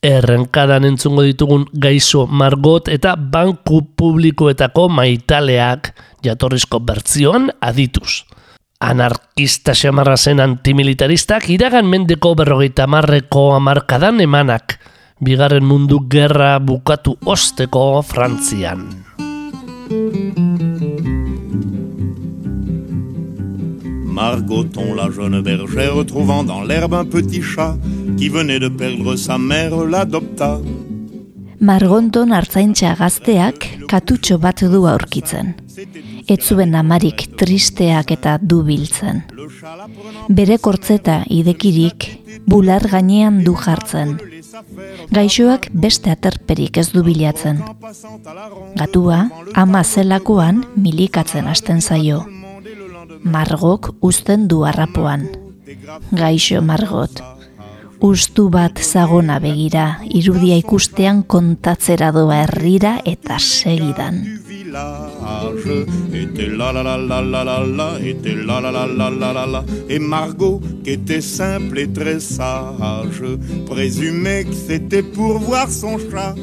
Errenkadan 0.04 0.84
entzungo 0.84 1.24
ditugun 1.24 1.64
gaizo 1.80 2.26
margot 2.28 2.90
eta 2.92 3.16
banku 3.16 3.82
publikoetako 3.96 4.90
maitaleak 4.92 5.94
jatorrizko 6.26 6.82
bertzioan 6.84 7.50
adituz. 7.62 8.24
Anarkista 8.84 9.72
xamarra 9.80 10.18
zen 10.18 10.44
antimilitaristak 10.44 11.48
iragan 11.54 11.88
mendeko 11.88 12.34
berrogeita 12.36 12.88
marreko 12.88 13.54
amarkadan 13.56 14.20
emanak, 14.20 14.76
bigarren 15.24 15.64
mundu 15.64 16.02
gerra 16.12 16.58
bukatu 16.60 17.16
osteko 17.24 18.02
Frantzian. 18.04 18.90
Margoton, 24.14 24.94
la 24.94 25.10
jeune 25.10 25.42
bergère, 25.42 26.06
trouvant 26.06 26.44
dans 26.44 26.64
l'herbe 26.64 26.94
un 26.94 27.06
petit 27.06 27.42
chat 27.42 27.76
qui 28.16 28.30
venait 28.30 28.60
de 28.60 28.68
perdre 28.68 29.16
sa 29.16 29.40
mère, 29.40 29.76
l'adopta. 29.76 30.60
Margonton 31.60 32.32
hartzaintza 32.36 32.92
gazteak 33.00 33.66
katutxo 33.88 34.38
bat 34.38 34.62
du 34.72 34.84
aurkitzen. 34.86 35.54
Ez 36.28 36.40
zuen 36.44 36.76
amarik 36.76 37.24
tristeak 37.40 38.12
eta 38.18 38.36
dubiltzen. 38.42 39.24
Bere 40.30 40.60
kortzeta 40.60 41.24
idekirik, 41.30 42.10
bular 42.46 42.86
gainean 42.92 43.42
du 43.48 43.56
jartzen. 43.56 44.18
Gaixoak 45.16 45.72
beste 45.74 46.14
aterperik 46.14 46.78
ez 46.78 46.92
du 46.94 47.02
bilatzen. 47.08 47.64
Gatua, 48.78 49.26
ama 49.56 49.84
zelakoan 49.84 50.66
milikatzen 50.76 51.50
hasten 51.50 51.82
zaio. 51.82 52.22
Margok 53.24 53.96
uzten 54.02 54.48
du 54.48 54.64
harrapoan. 54.66 55.28
Gaixo 56.12 56.62
Margot. 56.62 57.22
Ustu 58.04 58.50
bat 58.52 58.80
zagona 58.84 59.40
begira, 59.40 60.00
irudia 60.12 60.58
ikustean 60.60 61.24
kontatzera 61.24 62.12
doa 62.12 62.42
herrira 62.44 62.98
eta 63.06 63.40
segidan. 63.40 64.24
était 66.14 66.48
la 66.48 66.72
la 66.72 66.82
la 66.82 66.98
la 66.98 67.22
la 67.22 67.44
la 67.44 67.60
la 67.60 68.00
était 68.00 68.34
la 68.36 68.60
la 68.60 68.72
la 68.72 68.88
la 68.88 69.10
la 69.10 69.32
la 69.32 69.46
la 69.46 69.64
et 69.88 70.00
Margot 70.00 70.60
qui 70.84 70.92
était 70.92 71.22
simple 71.22 71.78
et 71.78 71.94
très 71.94 72.20
sage 72.20 73.24
présumait 73.68 74.46
que 74.46 74.56
c'était 74.56 75.04
pour 75.04 75.38
voir 75.38 75.70
son 75.70 76.00
chat 76.00 76.34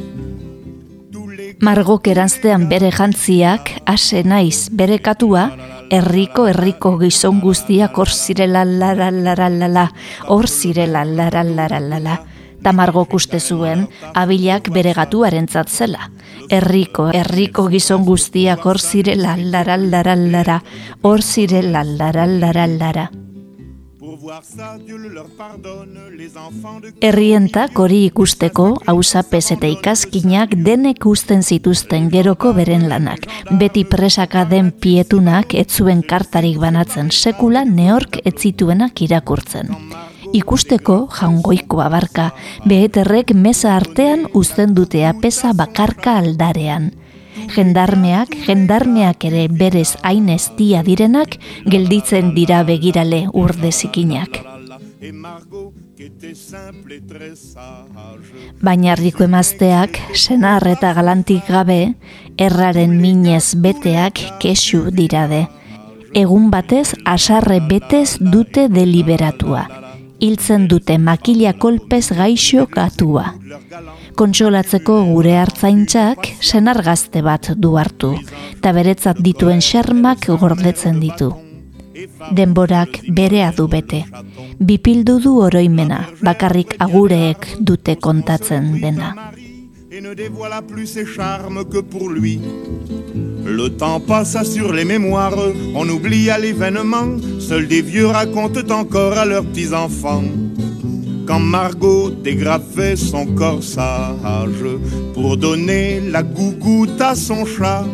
Margok 1.60 2.06
eranztean 2.08 2.68
bere 2.70 2.88
jantziak, 2.88 3.82
ase 3.84 4.22
naiz 4.24 4.70
bere 4.72 4.96
katua, 4.98 5.50
herriko 5.90 6.46
herriko 6.48 6.94
gizon 7.00 7.40
guztiak 7.42 7.98
hor 7.98 8.11
zirela 8.14 8.64
lara 8.64 9.11
lara 9.11 9.48
lala, 9.50 9.90
hor 10.29 10.46
zirela 10.48 11.05
lara 11.05 11.42
lara 11.44 11.81
lala. 11.81 12.20
Ta 12.62 12.72
Margok 12.76 13.14
uste 13.16 13.40
zuen, 13.40 13.87
abilak 14.14 14.68
bere 14.72 14.92
gatuarentzat 14.94 15.68
zela. 15.68 16.11
Herriko 16.50 17.09
herriko 17.14 17.66
gizon 17.72 18.05
guztiak 18.05 18.66
hor 18.66 18.79
zirela 18.79 19.37
lara 19.37 19.76
lara 19.81 20.16
lara, 20.16 20.61
hor 21.03 21.22
zirela 21.22 21.85
lara 21.85 22.26
lara 22.26 22.66
lara. 22.66 23.11
Herrientak 27.00 27.78
hori 27.82 27.98
ikusteko, 28.06 28.66
hausapez 28.92 29.42
eta 29.56 29.70
ikaskinak 29.72 30.54
denek 30.66 31.06
usten 31.10 31.42
zituzten 31.42 32.06
geroko 32.12 32.52
beren 32.54 32.86
lanak. 32.92 33.26
Beti 33.58 33.84
presaka 33.84 34.44
den 34.52 34.70
pietunak 34.70 35.54
ez 35.54 35.66
zuen 35.70 36.04
kartarik 36.06 36.60
banatzen 36.62 37.10
sekula 37.10 37.64
neork 37.64 38.20
ez 38.24 38.36
zituenak 38.38 39.02
irakurtzen. 39.08 39.74
Ikusteko 40.30 41.00
jaungoiko 41.10 41.80
abarka, 41.82 42.30
beheterrek 42.70 43.34
mesa 43.34 43.74
artean 43.74 44.28
uzten 44.32 44.76
dute 44.78 45.02
apesa 45.08 45.54
bakarka 45.58 46.20
aldarean. 46.22 46.92
Jendarmeak, 47.50 48.36
jendarmeak 48.46 49.24
ere 49.26 49.48
berez 49.48 49.96
hain 50.02 50.28
eztia 50.28 50.84
direnak, 50.86 51.38
gelditzen 51.66 52.34
dira 52.34 52.62
begirale 52.64 53.26
urde 53.32 53.72
zikinak. 53.72 54.42
et 55.02 55.12
Margot 55.12 55.72
qui 55.96 56.04
était 56.04 56.34
simple 56.34 56.92
et 56.92 57.00
très 57.00 57.34
sage 57.34 58.32
Baina 58.60 58.92
herriko 58.92 59.24
emazteak, 59.24 59.96
senar 60.14 60.66
eta 60.68 60.92
galantik 60.94 61.48
gabe, 61.48 61.94
erraren 62.36 62.98
minez 63.00 63.54
beteak 63.56 64.20
kesu 64.42 64.90
dirade. 64.90 65.46
Egun 66.12 66.50
batez, 66.50 66.92
asarre 67.04 67.60
betez 67.60 68.18
dute 68.20 68.68
deliberatua. 68.68 69.89
Hiltzen 70.20 70.66
dute 70.68 70.98
makila 70.98 71.52
kolpez 71.62 72.11
gaixo 72.16 72.66
gatua. 72.74 73.33
Kontsolatzeko 74.20 74.96
gure 75.09 75.37
hartzaintzak 75.40 76.28
senar 76.40 76.83
gazte 76.85 77.22
bat 77.24 77.52
du 77.56 77.76
hartu, 77.80 78.12
eta 78.59 78.72
beretzat 78.76 79.22
dituen 79.24 79.64
xermak 79.64 80.28
gordetzen 80.42 81.00
ditu. 81.00 81.33
Denborak 82.37 83.00
berea 83.16 83.50
du 83.56 83.68
bete. 83.68 84.04
Bipildu 84.59 85.18
du 85.24 85.37
oroimena, 85.40 86.06
bakarrik 86.22 86.76
agureek 86.78 87.54
dute 87.61 87.96
kontatzen 87.96 88.76
dena. 88.80 89.14
et 89.90 90.00
ne 90.00 90.14
dévoila 90.14 90.62
plus 90.62 90.87
ses 90.87 91.04
charmes 91.04 91.64
que 91.64 91.80
pour 91.80 92.09
lui. 92.11 92.40
Le 93.50 93.68
temps 93.68 93.98
passa 93.98 94.44
sur 94.44 94.72
les 94.72 94.84
mémoires, 94.84 95.36
on 95.74 95.88
oublia 95.88 96.38
l'événement, 96.38 97.16
seuls 97.40 97.66
des 97.66 97.82
vieux 97.82 98.06
racontent 98.06 98.72
encore 98.72 99.18
à 99.18 99.24
leurs 99.24 99.44
petits-enfants. 99.44 100.22
Quand 101.26 101.40
Margot 101.40 102.10
dégrafait 102.10 102.94
son 102.94 103.26
corsage 103.26 104.64
pour 105.14 105.36
donner 105.36 106.00
la 106.00 106.22
gougoute 106.22 107.00
à 107.00 107.16
son 107.16 107.44
chat, 107.44 107.84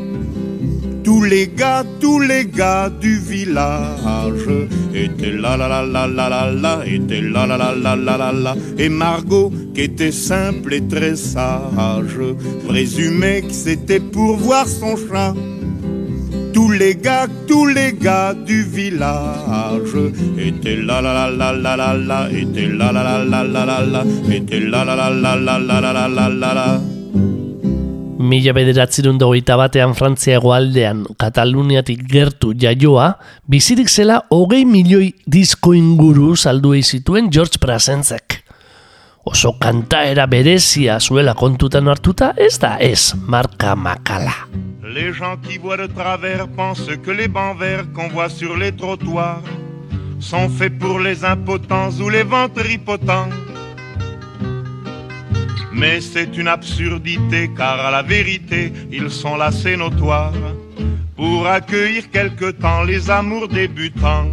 tous 1.06 1.22
les 1.22 1.46
gars, 1.46 1.84
tous 2.00 2.18
les 2.18 2.46
gars 2.46 2.90
du 2.90 3.16
village 3.20 4.48
étaient 4.92 5.30
là 5.30 5.56
la 5.56 5.68
la 5.68 5.86
la 5.86 6.08
la 6.08 6.28
la 6.28 6.50
la, 6.50 6.84
étaient 6.84 7.20
là 7.20 7.46
la 7.46 7.56
la 7.56 7.76
la 7.76 7.94
la 7.94 8.16
la 8.16 8.32
la. 8.32 8.56
Et 8.76 8.88
Margot, 8.88 9.52
qui 9.72 9.82
était 9.82 10.10
simple 10.10 10.74
et 10.74 10.84
très 10.88 11.14
sage, 11.14 12.18
présumait 12.66 13.42
que 13.42 13.52
c'était 13.52 14.00
pour 14.00 14.36
voir 14.36 14.66
son 14.66 14.96
chat 14.96 15.32
tous 16.52 16.72
les 16.72 16.96
gars, 16.96 17.28
tous 17.46 17.66
les 17.66 17.92
gars 17.92 18.34
du 18.34 18.64
village 18.64 19.96
étaient 20.36 20.74
là 20.74 21.00
la 21.00 21.30
la 21.30 21.30
la 21.30 21.52
la 21.52 21.76
la 21.76 21.94
la, 21.94 22.32
étaient 22.32 22.66
là 22.66 22.90
la 22.90 23.04
la 23.04 23.24
la 23.24 23.44
la 23.44 23.64
la 23.64 23.86
la, 23.86 24.04
étaient 24.34 24.58
là 24.58 24.84
la 24.84 24.96
la 24.96 25.10
la 25.10 25.36
la 25.36 25.58
la 25.60 25.80
la 25.80 26.08
la 26.08 26.28
la 26.28 26.54
la. 26.54 26.95
Mila 28.16 28.54
bederatzerun 28.56 29.18
hogeita 29.20 29.58
batean 29.60 29.92
Frantziago 29.92 30.54
aldean 30.56 31.02
Kataluniatik 31.20 32.06
gertu 32.08 32.54
jaioa, 32.56 33.10
bizirik 33.44 33.90
zela 33.92 34.22
hogei 34.32 34.64
milioi 34.64 35.10
disko 35.28 35.74
inguru 35.76 36.32
salduei 36.36 36.80
zituen 36.82 37.28
George 37.28 37.60
Brassensek. 37.60 38.38
Oso 39.28 39.52
kantaera 39.60 40.24
berezia 40.32 40.96
zuela 41.00 41.34
kontutan 41.34 41.92
hartuta 41.92 42.32
ez 42.40 42.56
da 42.62 42.78
ez 42.80 43.12
marka 43.28 43.74
makala. 43.76 44.32
Les 44.82 45.12
gens 45.12 45.36
qui 45.42 45.58
voient 45.58 45.76
de 45.76 45.88
travers 45.88 46.48
pensent 46.56 46.96
que 47.04 47.10
les 47.10 47.28
bancs 47.28 47.58
verts 47.58 47.92
qu'on 47.92 48.08
voit 48.08 48.30
sur 48.30 48.56
les 48.56 48.72
trottoirs 48.72 49.42
sont 50.20 50.48
faits 50.48 50.78
pour 50.78 51.00
les 51.00 51.22
impotents 51.22 51.90
ou 52.00 52.08
les 52.08 52.22
ventripotents. 52.22 53.45
Mais 55.76 56.00
c'est 56.00 56.38
une 56.38 56.48
absurdité 56.48 57.50
car 57.54 57.78
à 57.78 57.90
la 57.90 58.02
vérité 58.02 58.72
ils 58.90 59.10
sont 59.10 59.36
là 59.36 59.52
c'est 59.52 59.76
notoire 59.76 60.32
pour 61.14 61.46
accueillir 61.46 62.10
quelque 62.10 62.50
temps 62.50 62.82
les 62.82 63.10
amours 63.10 63.48
débutants. 63.48 64.28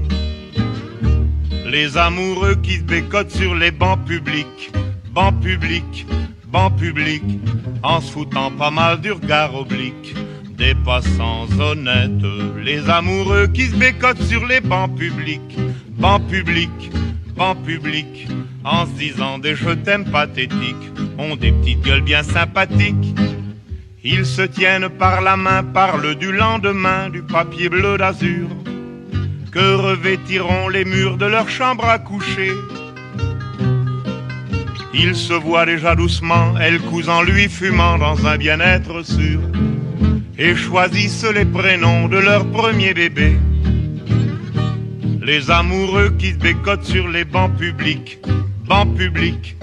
Les 1.65 1.97
amoureux 1.97 2.55
qui 2.55 2.77
bécotent 2.77 3.31
sur 3.31 3.55
les 3.55 3.71
bancs 3.71 4.05
publics, 4.05 4.71
bancs 5.11 5.37
publics, 5.41 6.05
bancs 6.47 6.75
publics, 6.77 7.39
en 7.81 7.99
se 7.99 8.11
foutant 8.11 8.51
pas 8.51 8.71
mal 8.71 9.01
du 9.01 9.11
regard 9.11 9.53
oblique. 9.55 10.15
Des 10.57 10.75
passants 10.75 11.47
honnêtes, 11.59 12.25
les 12.63 12.89
amoureux 12.89 13.47
qui 13.47 13.65
se 13.67 13.75
bécotent 13.75 14.21
sur 14.21 14.45
les 14.45 14.61
bancs 14.61 14.95
publics, 14.95 15.57
bancs 15.97 16.25
publics, 16.27 16.91
bancs 17.35 17.61
publics, 17.63 18.27
en 18.63 18.85
se 18.85 18.91
disant 18.91 19.37
des 19.39 19.55
je 19.55 19.71
t'aime 19.71 20.05
pathétiques, 20.05 20.91
ont 21.17 21.35
des 21.35 21.51
petites 21.51 21.81
gueules 21.81 22.01
bien 22.01 22.23
sympathiques. 22.23 23.15
Ils 24.03 24.25
se 24.25 24.41
tiennent 24.41 24.89
par 24.89 25.21
la 25.21 25.37
main, 25.37 25.63
parlent 25.63 26.15
du 26.15 26.31
lendemain, 26.31 27.09
du 27.09 27.21
papier 27.21 27.69
bleu 27.69 27.97
d'azur, 27.97 28.49
que 29.51 29.75
revêtiront 29.75 30.67
les 30.67 30.85
murs 30.85 31.17
de 31.17 31.25
leur 31.25 31.49
chambre 31.49 31.85
à 31.85 31.99
coucher. 31.99 32.51
Ils 34.93 35.15
se 35.15 35.33
voient 35.33 35.65
déjà 35.65 35.95
doucement, 35.95 36.53
elle 36.59 36.79
cousent 36.79 37.09
en 37.09 37.23
lui 37.23 37.49
fumant 37.49 37.97
dans 37.97 38.27
un 38.27 38.37
bien-être 38.37 39.03
sûr, 39.03 39.39
et 40.37 40.55
choisissent 40.55 41.31
les 41.33 41.45
prénoms 41.45 42.07
de 42.07 42.17
leur 42.17 42.45
premier 42.51 42.93
bébé. 42.93 43.37
Les 45.25 45.49
amoureux 45.49 46.09
qui 46.19 46.31
se 46.31 46.37
bécotent 46.37 46.83
sur 46.83 47.07
les 47.07 47.23
bancs 47.23 47.55
publics, 47.55 48.19
bancs 48.67 48.93
publics, 48.93 49.55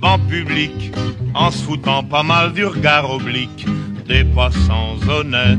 bancs 0.00 0.20
publics, 0.28 0.92
en 1.34 1.50
se 1.50 1.64
foutant 1.64 2.04
pas 2.04 2.22
mal 2.22 2.52
du 2.52 2.64
regard 2.64 3.10
oblique. 3.10 3.66
Des 4.06 4.22
passants 4.22 4.96
honnêtes. 5.10 5.58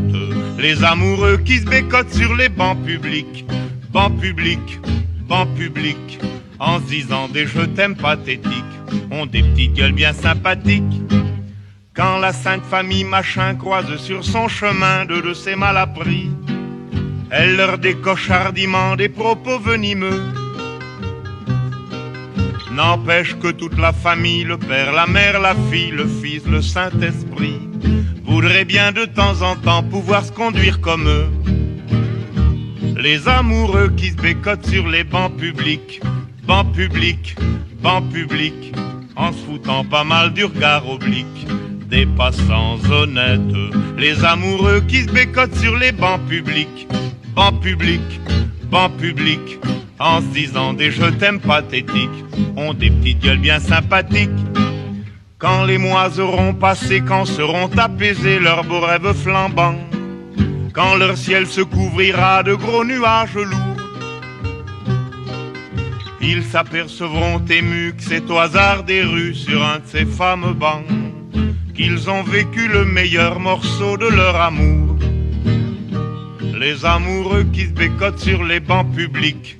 Les 0.58 0.82
amoureux 0.82 1.38
qui 1.44 1.58
se 1.58 1.66
bécotent 1.66 2.14
sur 2.14 2.34
les 2.36 2.48
bancs 2.48 2.82
publics, 2.86 3.46
bancs 3.92 4.18
publics, 4.18 4.80
bancs 5.28 5.54
publics, 5.56 6.20
en 6.58 6.80
se 6.80 6.86
disant 6.86 7.28
des 7.28 7.46
je 7.46 7.62
t'aime 7.62 7.98
pathétiques, 7.98 8.54
ont 9.12 9.26
des 9.26 9.44
petites 9.44 9.74
gueules 9.74 9.92
bien 9.92 10.14
sympathiques. 10.14 11.02
Quand 11.94 12.18
la 12.20 12.32
sainte 12.32 12.64
famille 12.64 13.04
machin 13.04 13.56
croise 13.56 13.98
sur 13.98 14.24
son 14.24 14.48
chemin 14.48 15.04
deux 15.04 15.22
de 15.22 15.34
ses 15.34 15.58
malappris, 15.58 16.30
elle 17.32 17.56
leur 17.56 17.78
décoche 17.78 18.30
hardiment 18.30 18.96
des 18.96 19.10
propos 19.10 19.60
venimeux. 19.60 20.22
N'empêche 22.72 23.36
que 23.38 23.52
toute 23.52 23.78
la 23.78 23.94
famille, 23.94 24.44
le 24.44 24.58
père, 24.58 24.92
la 24.94 25.06
mère, 25.06 25.40
la 25.40 25.54
fille, 25.70 25.92
le 25.92 26.08
fils, 26.08 26.46
le 26.46 26.62
Saint-Esprit, 26.62 27.60
voudrait 28.24 28.66
bien 28.66 28.92
de 28.92 29.06
temps 29.06 29.42
en 29.42 29.56
temps 29.56 29.84
pouvoir 29.84 30.24
se 30.24 30.32
conduire 30.32 30.80
comme 30.82 31.08
eux. 31.08 31.28
Les 32.98 33.28
amoureux 33.28 33.90
qui 33.96 34.12
se 34.12 34.18
bécotent 34.18 34.66
sur 34.66 34.88
les 34.88 35.04
bancs 35.04 35.36
publics, 35.36 36.02
bancs 36.46 36.72
publics, 36.74 37.36
bancs 37.82 38.10
publics, 38.12 38.74
en 39.16 39.32
se 39.32 39.38
foutant 39.46 39.84
pas 39.84 40.04
mal 40.04 40.34
du 40.34 40.46
regard 40.46 40.90
oblique 40.90 41.48
des 41.90 42.06
passants 42.06 42.78
honnêtes. 42.92 43.56
Les 43.98 44.24
amoureux 44.24 44.82
qui 44.88 45.04
se 45.04 45.12
bécotent 45.12 45.56
sur 45.56 45.76
les 45.78 45.92
bancs 45.92 46.22
publics, 46.28 46.88
bancs 47.40 47.62
publics, 47.62 48.20
bancs 48.70 48.98
publics, 48.98 49.60
en 49.98 50.20
se 50.20 50.26
disant 50.34 50.74
des 50.74 50.92
je 50.92 51.06
t'aime 51.06 51.40
pathétiques, 51.40 52.20
ont 52.58 52.74
des 52.74 52.90
petites 52.90 53.24
gueules 53.24 53.46
bien 53.50 53.62
sympathiques. 53.62 54.44
Quand 55.38 55.64
les 55.64 55.78
mois 55.78 56.20
auront 56.20 56.54
passé, 56.54 57.00
quand 57.00 57.24
seront 57.24 57.70
apaisés 57.78 58.40
leurs 58.40 58.66
beaux 58.66 58.82
rêves 58.82 59.14
flambants, 59.14 59.80
quand 60.74 60.98
leur 60.98 61.16
ciel 61.16 61.48
se 61.48 61.62
couvrira 61.62 62.44
de 62.44 62.56
gros 62.56 62.84
nuages 62.84 63.36
lourds, 63.52 63.84
ils 66.20 66.44
s'apercevront 66.44 67.40
émus 67.50 67.94
que 67.96 68.04
c'est 68.04 68.30
au 68.30 68.38
hasard 68.38 68.84
des 68.84 69.02
rues 69.02 69.34
sur 69.34 69.64
un 69.64 69.78
de 69.80 69.88
ces 69.94 70.06
fameux 70.06 70.58
bancs 70.66 70.84
qu'ils 71.74 72.10
ont 72.10 72.24
vécu 72.24 72.68
le 72.68 72.84
meilleur 72.84 73.40
morceau 73.40 73.96
de 73.96 74.08
leur 74.08 74.36
amour. 74.36 74.89
Les 76.60 76.84
amoureux 76.84 77.46
qui 77.54 77.68
se 77.68 77.72
bécotent 77.72 78.20
sur 78.20 78.44
les 78.44 78.60
bancs 78.60 78.94
publics, 78.94 79.56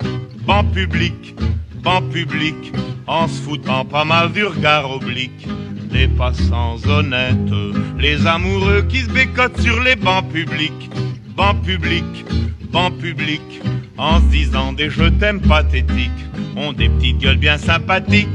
bancs 0.46 0.70
publics, 0.70 1.34
bancs 1.82 2.06
publics, 2.12 2.72
en 3.06 3.26
se 3.26 3.40
foutant 3.40 3.86
pas 3.86 4.04
mal 4.04 4.30
du 4.32 4.44
regard 4.44 4.90
oblique. 4.90 5.48
Des 5.90 6.08
passants 6.08 6.76
honnêtes. 6.86 7.54
Les 7.98 8.26
amoureux 8.26 8.82
qui 8.82 8.98
se 8.98 9.08
bécotent 9.08 9.58
sur 9.62 9.80
les 9.82 9.96
bancs 9.96 10.28
publics, 10.28 10.90
bancs 11.34 11.62
publics, 11.62 12.24
bancs 12.70 12.94
publics, 12.98 13.62
en 13.96 14.20
se 14.20 14.26
disant 14.26 14.74
des 14.74 14.90
je 14.90 15.08
t'aime 15.08 15.40
pathétiques, 15.40 16.24
ont 16.54 16.74
des 16.74 16.90
petites 16.90 17.18
gueules 17.18 17.38
bien 17.38 17.56
sympathiques. 17.56 18.28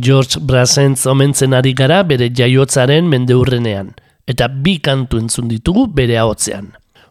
George 0.00 0.40
Brassens 0.40 1.06
omentzen 1.06 1.54
ari 1.54 1.72
gara 1.74 2.02
jaiotzaren 2.02 3.06
mendeurrenean, 3.06 3.94
eta 4.26 4.48
bi 4.48 4.80
kantu 4.80 5.22
entzun 5.22 5.46
bere. 5.94 6.18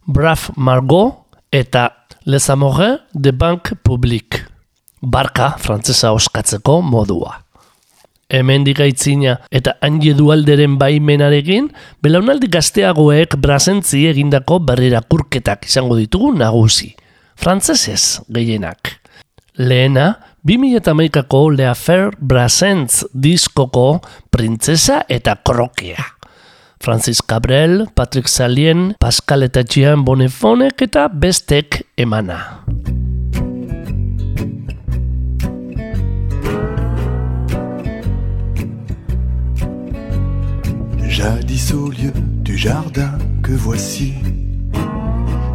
Brave 0.06 0.52
Margot 0.58 1.26
eta 1.52 2.06
Les 2.26 2.50
Amores 2.50 3.00
de 3.14 3.32
Banque 3.32 3.76
Publique. 3.76 4.44
Barka 5.00 5.56
frantzesa 5.58 6.12
oskatzeko 6.12 6.82
modua. 6.82 7.38
Hemen 8.28 8.66
digaitzina 8.68 9.38
eta 9.52 9.78
handi 9.82 10.12
dualderen 10.18 10.76
baimenarekin, 10.80 11.70
belaunaldi 12.04 12.50
gazteagoek 12.52 13.38
brasentzi 13.40 14.04
egindako 14.10 14.60
berrirakurketak 14.68 15.70
izango 15.70 15.96
ditugu 16.00 16.34
nagusi. 16.36 16.94
Frantzesez 17.40 18.24
gehienak. 18.28 18.98
Lehena, 19.56 20.18
2008ko 20.44 21.46
Le 21.56 21.70
Affair 21.70 22.12
Brassens 22.20 23.06
diskoko 23.14 24.02
printzesa 24.32 25.04
eta 25.08 25.38
krokea. 25.40 26.13
Francis 26.84 27.22
Cabrel, 27.22 27.88
Patrick 27.96 28.28
Salien, 28.28 28.94
Pascal 29.00 29.46
eta 29.46 29.62
Gian 29.64 30.02
Bonefonek 30.04 30.82
eta 30.84 31.06
bestek 31.08 31.78
emana. 31.96 32.66
Jadis 41.08 41.72
au 41.72 41.88
lieu 41.90 42.12
du 42.44 42.58
jardin 42.58 43.18
que 43.42 43.54
voici, 43.54 44.16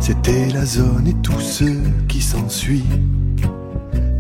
c'était 0.01 0.49
la 0.55 0.65
zone 0.65 1.09
et 1.09 1.17
tous 1.23 1.41
ceux 1.41 1.83
qui 2.09 2.23
s'ensuit. 2.23 2.89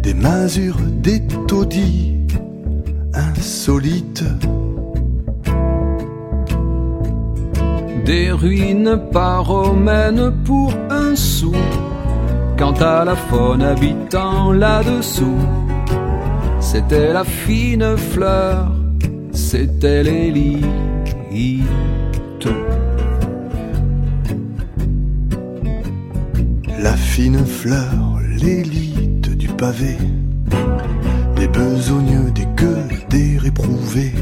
Des 0.02 0.12
masures, 0.12 0.76
des 1.00 1.26
taudis 1.46 2.26
insolites. 3.14 4.24
Des 8.08 8.32
ruines 8.32 8.98
pas 9.12 9.40
romaines 9.40 10.32
pour 10.42 10.72
un 10.88 11.14
sou. 11.14 11.52
Quant 12.56 12.72
à 12.80 13.04
la 13.04 13.14
faune 13.14 13.60
habitant 13.60 14.50
là-dessous, 14.50 15.44
c'était 16.58 17.12
la 17.12 17.22
fine 17.24 17.98
fleur, 17.98 18.72
c'était 19.32 20.02
l'élite. 20.02 20.64
La 26.78 26.96
fine 26.96 27.44
fleur, 27.44 27.92
l'élite 28.40 29.36
du 29.36 29.48
pavé, 29.48 29.98
des 31.36 31.48
besogneux, 31.48 32.30
des 32.34 32.48
gueux, 32.56 32.88
des 33.10 33.36
réprouvés, 33.36 34.14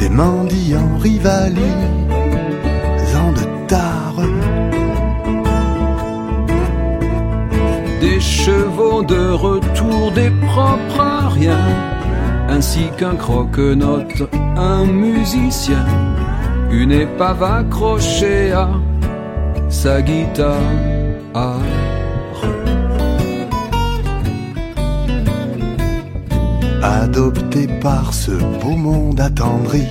des 0.00 0.08
mendiants 0.08 0.96
rivalisants 0.98 2.17
Des 8.00 8.20
chevaux 8.20 9.02
de 9.02 9.30
retour, 9.32 10.12
des 10.12 10.30
propres 10.46 11.00
à 11.00 11.28
rien, 11.28 11.58
ainsi 12.48 12.90
qu'un 12.96 13.16
croque-note, 13.16 14.28
un 14.56 14.84
musicien, 14.84 15.84
une 16.70 16.92
épave 16.92 17.42
accrochée 17.42 18.52
à 18.52 18.70
sa 19.68 20.00
guitare. 20.02 20.54
adopté 26.82 27.66
par 27.80 28.12
ce 28.14 28.32
beau 28.32 28.76
monde 28.76 29.20
attendri. 29.20 29.86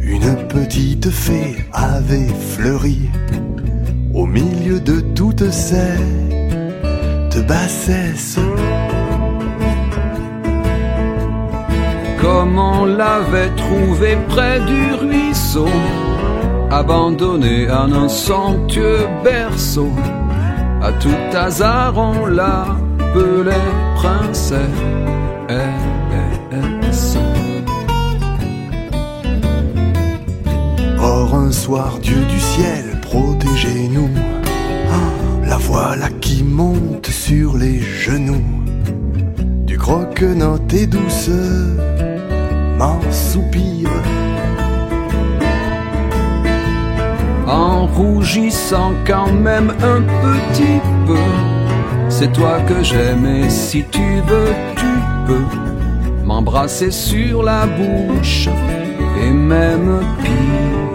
Une 0.00 0.36
petite 0.48 1.10
fée 1.10 1.56
avait 1.72 2.32
fleuri 2.50 3.10
au 4.14 4.26
milieu 4.26 4.80
de 4.80 5.00
toutes 5.14 5.50
cette 7.36 7.46
bassesse. 7.46 8.38
Comme 12.20 12.58
on 12.58 12.84
l'avait 12.84 13.50
trouvé 13.56 14.16
près 14.28 14.60
du 14.60 14.94
ruisseau, 14.94 15.68
abandonné 16.70 17.70
en 17.70 17.92
un 17.92 18.08
somptueux 18.08 19.06
berceau. 19.22 19.92
À 20.82 20.92
tout 20.92 21.10
hasard, 21.34 21.94
on 21.96 22.26
l'appelait 22.26 23.68
princesse. 23.96 24.68
Or 30.98 31.34
un 31.34 31.52
soir, 31.52 31.98
Dieu 32.02 32.22
du 32.28 32.40
ciel, 32.40 33.00
protégez-nous. 33.02 34.10
Ah, 34.90 35.25
voilà 35.58 36.08
qui 36.20 36.42
monte 36.42 37.06
sur 37.06 37.56
les 37.56 37.80
genoux 37.80 38.44
du 39.64 39.78
croque-note 39.78 40.72
et 40.74 40.86
douce 40.86 41.30
m'en 42.78 43.00
soupire. 43.10 43.90
En 47.46 47.86
rougissant 47.86 48.92
quand 49.06 49.32
même 49.32 49.70
un 49.82 50.02
petit 50.02 50.80
peu, 51.06 51.16
c'est 52.08 52.32
toi 52.32 52.60
que 52.68 52.82
j'aime 52.82 53.24
et 53.26 53.48
si 53.48 53.84
tu 53.90 54.20
veux, 54.26 54.52
tu 54.76 54.92
peux 55.26 56.24
m'embrasser 56.24 56.90
sur 56.90 57.42
la 57.42 57.66
bouche 57.66 58.48
et 59.22 59.30
même 59.30 60.00
pire. 60.22 60.85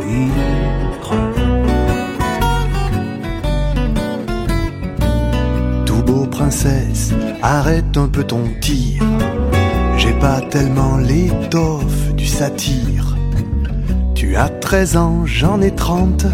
Arrête 7.41 7.97
un 7.97 8.07
peu 8.07 8.23
ton 8.23 8.43
tir. 8.59 9.03
J'ai 9.97 10.13
pas 10.13 10.41
tellement 10.41 10.97
l'étoffe 10.97 12.13
du 12.15 12.25
satire. 12.25 13.15
Tu 14.15 14.35
as 14.35 14.49
13 14.49 14.97
ans, 14.97 15.25
j'en 15.25 15.61
ai 15.61 15.71
30 15.71 16.25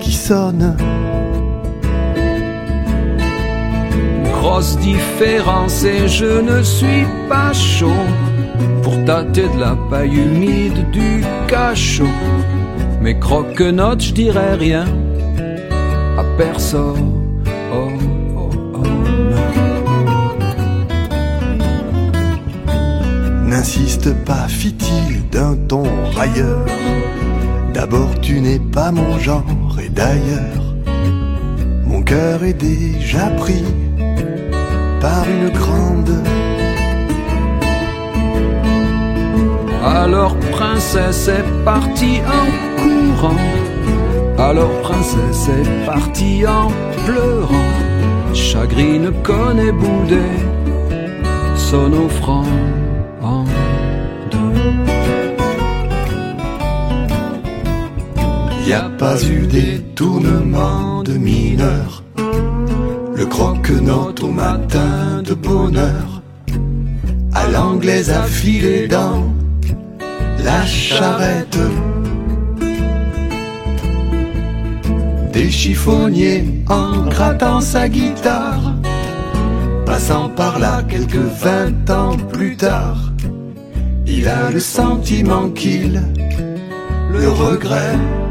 qui 0.00 0.12
sonne? 0.12 0.76
Grosse 4.24 4.76
différence 4.78 5.84
et 5.84 6.08
je 6.08 6.40
ne 6.40 6.62
suis 6.62 7.06
pas 7.28 7.52
chaud 7.52 8.06
pour 8.82 8.94
tâter 9.04 9.48
de 9.54 9.60
la 9.60 9.76
paille 9.90 10.16
humide 10.16 10.90
du 10.90 11.22
cachot. 11.46 12.04
Mais 13.00 13.18
croque-notes, 13.18 14.02
je 14.02 14.12
dirais 14.12 14.54
rien 14.54 14.86
à 16.18 16.24
personne. 16.36 17.11
Pas, 24.10 24.48
fit-il 24.48 25.28
d'un 25.30 25.54
ton 25.68 25.84
railleur. 26.16 26.66
D'abord, 27.72 28.20
tu 28.20 28.40
n'es 28.40 28.58
pas 28.58 28.90
mon 28.90 29.16
genre, 29.18 29.44
et 29.80 29.88
d'ailleurs, 29.88 30.74
mon 31.86 32.02
cœur 32.02 32.42
est 32.42 32.54
déjà 32.54 33.26
pris 33.38 33.64
par 35.00 35.24
une 35.28 35.50
grande. 35.50 36.20
Alors 39.84 40.36
princesse 40.50 41.28
est 41.28 41.64
partie 41.64 42.20
en 42.26 42.80
courant. 42.82 43.44
Alors 44.36 44.80
princesse 44.82 45.48
est 45.48 45.86
partie 45.86 46.44
en 46.44 46.68
pleurant. 47.04 47.72
Chagrine 48.34 49.12
connaît 49.22 49.72
Boudet, 49.72 50.38
son 51.54 51.92
offrande. 51.92 52.81
Y 58.72 58.74
a 58.74 58.88
pas 58.96 59.22
eu 59.24 59.46
détournement 59.46 61.02
de 61.02 61.12
mineur. 61.12 62.02
Le 63.14 63.26
croque-note 63.26 64.22
au 64.22 64.30
matin 64.30 65.20
de 65.22 65.34
bonheur. 65.34 66.22
À 67.34 67.48
l'anglaise 67.48 68.08
affilée 68.08 68.88
dans 68.88 69.24
la 70.42 70.64
charrette. 70.64 71.58
Des 75.34 75.50
chiffonniers 75.50 76.64
en 76.70 77.08
grattant 77.08 77.60
sa 77.60 77.90
guitare. 77.90 78.72
Passant 79.84 80.30
par 80.30 80.58
là 80.58 80.82
quelques 80.88 81.26
vingt 81.46 81.90
ans 81.90 82.16
plus 82.16 82.56
tard. 82.56 83.12
Il 84.06 84.26
a 84.28 84.50
le 84.50 84.60
sentiment 84.60 85.50
qu'il 85.50 86.00
le 87.10 87.28
regrette. 87.28 88.21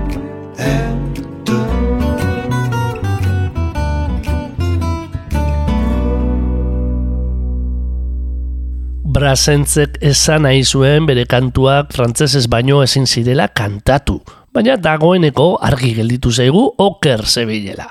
Brasentzek 9.12 9.98
esan 10.08 10.46
nahi 10.48 10.64
zuen 10.64 11.06
bere 11.06 11.26
kantuak 11.30 11.92
frantsesez 11.94 12.48
baino 12.50 12.80
ezin 12.82 13.04
zirela 13.06 13.50
kantatu, 13.52 14.16
baina 14.56 14.78
dagoeneko 14.80 15.58
argi 15.62 15.92
gelditu 15.98 16.32
zaigu 16.32 16.64
oker 16.80 17.26
zebilela. 17.28 17.90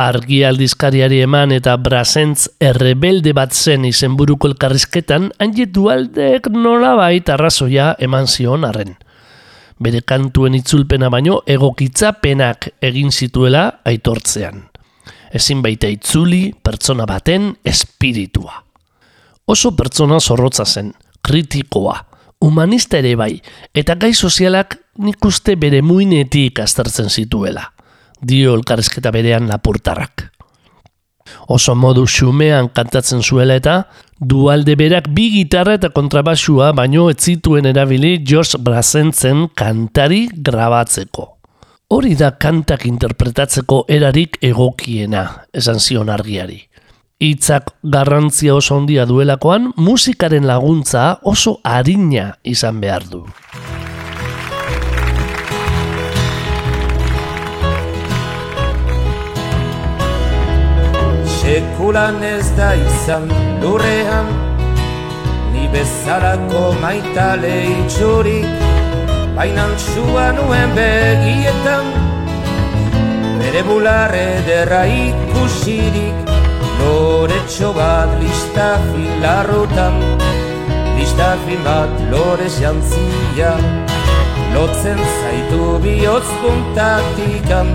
Argi 0.00 0.40
aldizkariari 0.48 1.20
eman 1.26 1.52
eta 1.52 1.76
Brasentz 1.76 2.48
errebelde 2.56 3.34
bat 3.36 3.52
zen 3.52 3.84
izenburuko 3.84 4.48
elkarrizketan, 4.48 5.28
hainit 5.38 5.74
dualdek 5.76 6.48
nola 6.56 6.94
baita 6.96 7.36
arrazoia 7.36 7.92
eman 8.08 8.26
zion 8.26 8.64
arren. 8.64 8.96
Bere 9.80 10.02
kantuen 10.04 10.58
itzulpena 10.58 11.08
baino 11.08 11.38
egokitzapenak 11.48 12.68
egin 12.84 13.10
zituela 13.10 13.80
aitortzean. 13.88 14.66
Ezin 15.32 15.62
baita 15.64 15.88
itzuli 15.88 16.50
pertsona 16.52 17.06
baten 17.08 17.54
espiritua. 17.64 18.58
Oso 19.46 19.72
pertsona 19.76 20.18
zorrotza 20.20 20.66
zen, 20.66 20.92
kritikoa, 21.24 21.96
humanista 22.44 22.98
ere 22.98 23.14
bai, 23.16 23.32
eta 23.74 23.96
gai 23.96 24.12
sozialak 24.14 24.76
nik 25.00 25.24
uste 25.24 25.56
bere 25.56 25.80
muinetik 25.82 26.60
aztertzen 26.60 27.08
zituela. 27.08 27.64
Dio 28.20 28.54
elkarrezketa 28.58 29.10
berean 29.10 29.48
lapurtarrak. 29.48 30.26
Oso 31.48 31.74
modu 31.74 32.04
xumean 32.06 32.68
kantatzen 32.74 33.22
zuela 33.22 33.56
eta 33.56 33.84
dualde 34.20 34.76
berak 34.76 35.08
bi 35.16 35.30
gitarra 35.32 35.74
eta 35.78 35.88
kontrabasua 35.96 36.70
baino 36.76 37.08
ez 37.10 37.18
zituen 37.24 37.66
erabili 37.66 38.18
George 38.24 38.60
Brazentzen 38.60 39.48
kantari 39.56 40.28
grabatzeko. 40.36 41.26
Hori 41.90 42.14
da 42.14 42.30
kantak 42.38 42.84
interpretatzeko 42.86 43.84
erarik 43.88 44.38
egokiena, 44.46 45.24
esan 45.52 45.80
zion 45.80 46.12
argiari. 46.12 46.60
Hitzak 47.20 47.74
garrantzia 47.82 48.54
oso 48.54 48.78
handia 48.78 49.04
duelakoan, 49.08 49.72
musikaren 49.76 50.46
laguntza 50.46 51.18
oso 51.24 51.58
harina 51.64 52.34
izan 52.44 52.80
behar 52.80 53.08
du. 53.10 53.24
Sekulan 61.50 62.22
ez 62.22 62.46
da 62.54 62.68
izan 62.78 63.24
lurrean 63.58 64.28
Ni 65.52 65.64
bezalako 65.72 66.60
maitale 66.78 67.54
itxurik 67.72 68.46
Bainan 69.34 69.72
txua 69.80 70.28
nuen 70.36 70.76
begietan. 70.76 71.88
Bere 73.40 73.64
bularre 73.66 74.22
derra 74.46 74.84
ikusirik 74.94 76.30
Loretxo 76.78 77.72
bat 77.74 78.14
lista 78.22 78.68
filarrutan. 78.86 79.98
Lista 81.00 81.32
fin 81.46 81.66
bat 81.66 82.04
lorez 82.12 82.52
jantzia 82.62 83.56
Lotzen 84.54 85.02
zaitu 85.18 85.80
bihotz 85.82 86.30
puntatikan 86.44 87.74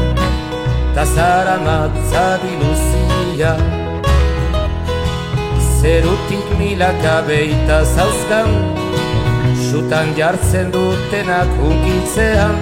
Ta 0.96 1.04
zara 1.04 1.60
matzabi 1.68 2.56
luzia 3.36 3.56
Zerutik 5.82 6.58
milaka 6.58 7.22
beita 7.28 7.84
zauzkan 7.84 8.50
Sutan 9.70 10.16
jartzen 10.16 10.72
dutenak 10.72 11.48
unkitzean 11.60 12.56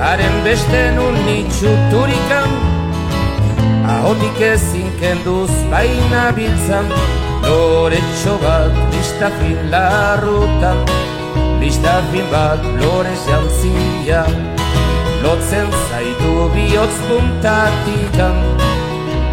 Haren 0.00 0.44
beste 0.44 0.92
nun 0.96 1.14
nitxuturikan 1.26 2.48
Ahotik 3.86 4.40
ezin 4.42 4.90
kenduz 4.98 5.52
baina 5.70 6.32
biltzan. 6.34 6.90
Loretxo 7.46 8.34
bat 8.42 8.74
listafin 8.92 9.70
larrutan 9.70 10.78
Listafin 11.60 12.26
bat 12.32 12.60
lorez 12.80 13.22
jantzia 13.28 14.24
Lotzen 15.22 15.70
zaitu 15.88 16.50
bihotz 16.54 16.96
puntatikan 17.08 18.36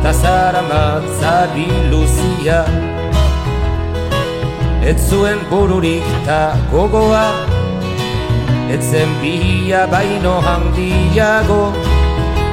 Ta 0.04 0.12
zara 0.12 0.62
matzabi 0.62 1.68
luzia. 1.90 2.66
Ez 4.84 5.00
zuen 5.10 5.40
bururik 5.50 6.04
ta 6.26 6.58
gogoa 6.72 7.24
Ez 8.68 8.84
zen 8.92 9.12
bihia 9.22 9.86
baino 9.88 10.34
handiago 10.44 11.72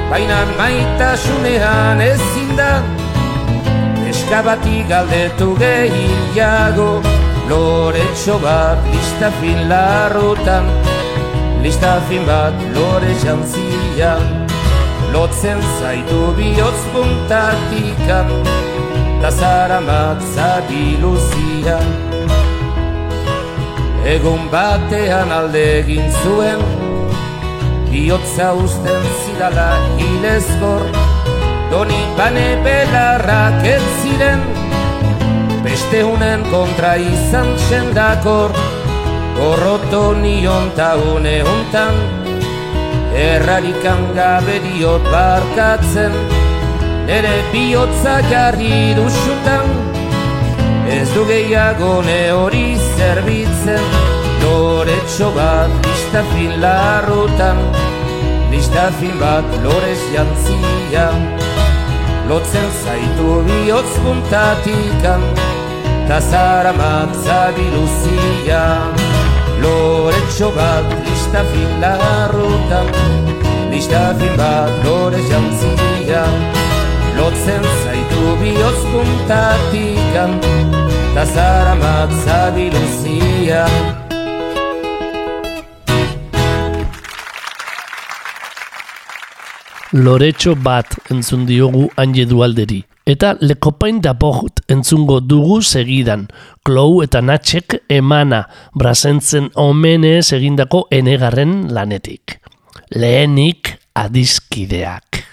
Baina 0.09 0.37
maitasunean 0.57 2.01
ezin 2.05 2.55
da 2.55 2.71
Eskabati 4.11 4.85
galdetu 4.87 5.49
gehiago. 5.59 7.01
Loretxo 7.49 8.39
bat 8.39 8.79
listafin 8.93 9.67
larrutan 9.71 10.71
Lista 11.63 11.99
fin 12.07 12.23
bat 12.25 12.55
lore 12.75 13.11
jantzia 13.25 14.15
Lotzen 15.11 15.59
zaitu 15.79 16.31
bihotz 16.37 16.81
puntatikan 16.93 18.29
Da 19.21 19.29
zara 19.29 19.81
matzabi 19.81 20.97
luzia. 21.01 21.77
Egun 24.01 24.47
batean 24.49 25.29
alde 25.31 25.61
egin 25.79 26.07
zuen 26.23 26.61
Biotza 27.91 28.53
usten 28.57 29.03
zidala 29.21 29.67
hilezkor 29.99 30.87
Doni 31.71 31.99
bane 32.17 32.47
belarrak 32.65 33.67
ez 33.75 33.83
ziren 34.01 34.41
Beste 35.61 36.01
hunen 36.07 36.47
kontra 36.49 36.95
izan 36.97 37.53
txendakor 37.59 38.57
Gorroto 39.37 40.03
nion 40.23 40.73
ta 40.75 40.95
une 41.13 41.37
hontan 41.45 42.20
Errarikan 43.11 44.13
gabe 44.15 44.59
diot 44.63 45.03
barkatzen 45.11 46.13
Nere 47.07 47.33
bihotza 47.51 48.21
jarri 48.31 48.95
dusutan 48.95 49.67
Ez 50.87 51.09
du 51.13 51.25
gehiago 51.27 52.01
ne 52.07 52.31
hori 52.31 52.77
zerbitzen 52.95 53.83
Lore 54.43 54.95
bat 55.35 55.71
lista 55.87 56.23
fin 56.31 56.55
larrutan 56.61 57.59
Lista 58.51 58.87
fin 58.99 59.19
bat 59.19 59.45
lorez 59.63 60.01
jantzia 60.13 61.09
Lotzen 62.29 62.69
zaitu 62.83 63.43
bihotz 63.47 63.91
puntatikan 64.03 65.21
Ta 66.07 66.21
zara 66.21 66.71
matzabi 66.71 67.67
luzia 67.75 68.63
Lore 69.59 70.21
bat 70.55 71.10
lista 71.31 71.43
fin 71.45 71.79
larrutan 71.79 72.87
Lista 73.71 74.13
fin 74.19 74.35
bat 74.37 74.71
lorez 74.83 75.23
jantzia 75.31 76.23
Lotzen 77.15 77.63
zaitu 77.83 78.35
bihotz 78.41 78.81
puntatikan 78.91 80.31
da 81.15 81.25
zara 81.25 81.75
matzabi 81.75 82.67
luzia 82.75 83.63
Loretxo 89.93 90.55
bat 90.55 90.87
entzun 91.11 91.43
diogu 91.45 91.89
anje 91.99 92.23
dualderi. 92.25 92.90
Eta 93.05 93.33
lekopain 93.41 94.01
da 94.01 94.13
bohut 94.13 94.61
entzungo 94.69 95.19
dugu 95.19 95.61
segidan. 95.61 96.27
Klou 96.65 97.01
eta 97.03 97.21
natxek 97.21 97.79
emana 97.89 98.43
brazentzen 98.77 99.49
omenez 99.55 100.31
egindako 100.37 100.85
enegarren 100.91 101.65
lanetik. 101.73 102.37
Lehenik 102.93 103.73
adiskideak. 103.95 105.25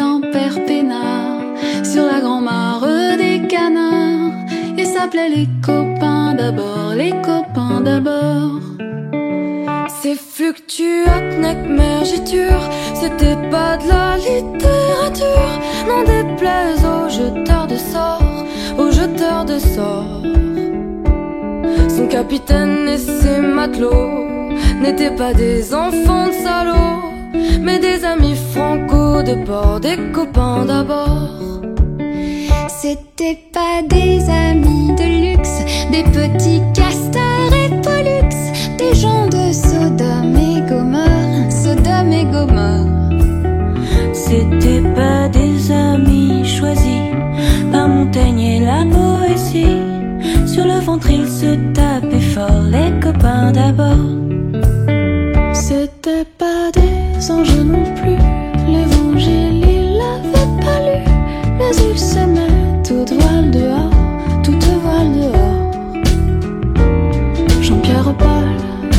En 0.00 0.20
père 0.20 0.54
sur 1.84 2.06
la 2.06 2.20
grand-mare 2.20 2.86
des 3.16 3.46
canards 3.48 4.32
et 4.76 4.84
s'appelait 4.84 5.28
les 5.28 5.48
copains 5.64 6.34
d'abord, 6.34 6.94
les 6.94 7.10
copains 7.10 7.80
d'abord. 7.80 8.60
Ces 10.02 10.14
fluctuates 10.14 11.38
mergiture, 11.68 12.62
c'était 12.94 13.36
pas 13.50 13.76
de 13.76 13.88
la 13.88 14.16
littérature, 14.16 15.60
n'en 15.88 16.02
déplaise 16.04 16.84
aux 16.84 17.08
jeteurs 17.08 17.66
de 17.66 17.76
sorts, 17.76 18.44
aux 18.78 18.90
jeteurs 18.90 19.44
de 19.44 19.58
sorts. 19.58 20.22
Son 21.88 22.06
capitaine 22.06 22.88
et 22.88 22.98
ses 22.98 23.40
matelots 23.40 24.52
n'étaient 24.80 25.14
pas 25.14 25.34
des 25.34 25.74
enfants 25.74 26.28
de 26.28 26.32
salauds 26.32 27.08
mais 27.62 27.78
des 27.78 28.04
amis 28.04 28.36
franco 28.52 29.22
de 29.22 29.34
bord, 29.44 29.80
des 29.80 29.98
copains 30.12 30.64
d'abord. 30.64 31.60
C'était 32.80 33.38
pas 33.52 33.82
des 33.86 34.20
amis 34.30 34.94
de 35.00 35.32
luxe, 35.32 35.58
des 35.90 36.04
petits 36.04 36.62
castors 36.74 37.52
et 37.62 37.70
pollux, 37.82 38.36
des 38.78 38.94
gens 38.94 39.26
de 39.26 39.52
Sodome 39.52 40.36
et 40.36 40.60
Gomorre, 40.68 41.50
Sodome 41.50 42.12
et 42.12 42.24
Gomorre. 42.24 42.86
C'était 44.12 44.82
pas 44.94 45.28
des 45.28 45.72
amis 45.72 46.44
choisis 46.46 47.12
par 47.72 47.88
Montaigne 47.88 48.40
et 48.40 48.60
la 48.60 48.84
poésie. 48.84 49.97
Sur 50.58 50.66
le 50.66 50.80
ventre, 50.80 51.08
ils 51.08 51.28
se 51.28 51.54
tapaient 51.72 52.28
fort, 52.34 52.62
les 52.68 52.90
copains 52.98 53.52
d'abord. 53.52 54.08
C'était 55.54 56.24
pas 56.36 56.72
des 56.74 57.30
anges 57.30 57.60
non 57.60 57.84
plus, 57.94 58.18
l'évangile 58.66 59.62
il 59.62 59.98
l'avait 60.00 60.52
pas 60.60 60.80
lu, 60.80 61.04
mais 61.58 61.70
il 61.88 61.96
s'aimait 61.96 62.82
toute 62.82 63.12
voile 63.12 63.52
dehors, 63.52 63.92
toute 64.42 64.64
voile 64.82 65.12
dehors. 65.20 65.94
Jean-Pierre 67.62 68.12
Paul 68.18 68.48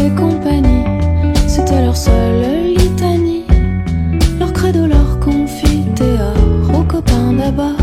et 0.02 0.12
compagnie, 0.16 0.86
c'était 1.46 1.82
leur 1.82 1.98
seule 1.98 2.74
litanie, 2.78 3.44
leur 4.40 4.54
credo, 4.54 4.86
leur 4.88 5.20
confiteor, 5.20 6.36
aux 6.74 6.84
copains 6.84 7.34
d'abord. 7.34 7.79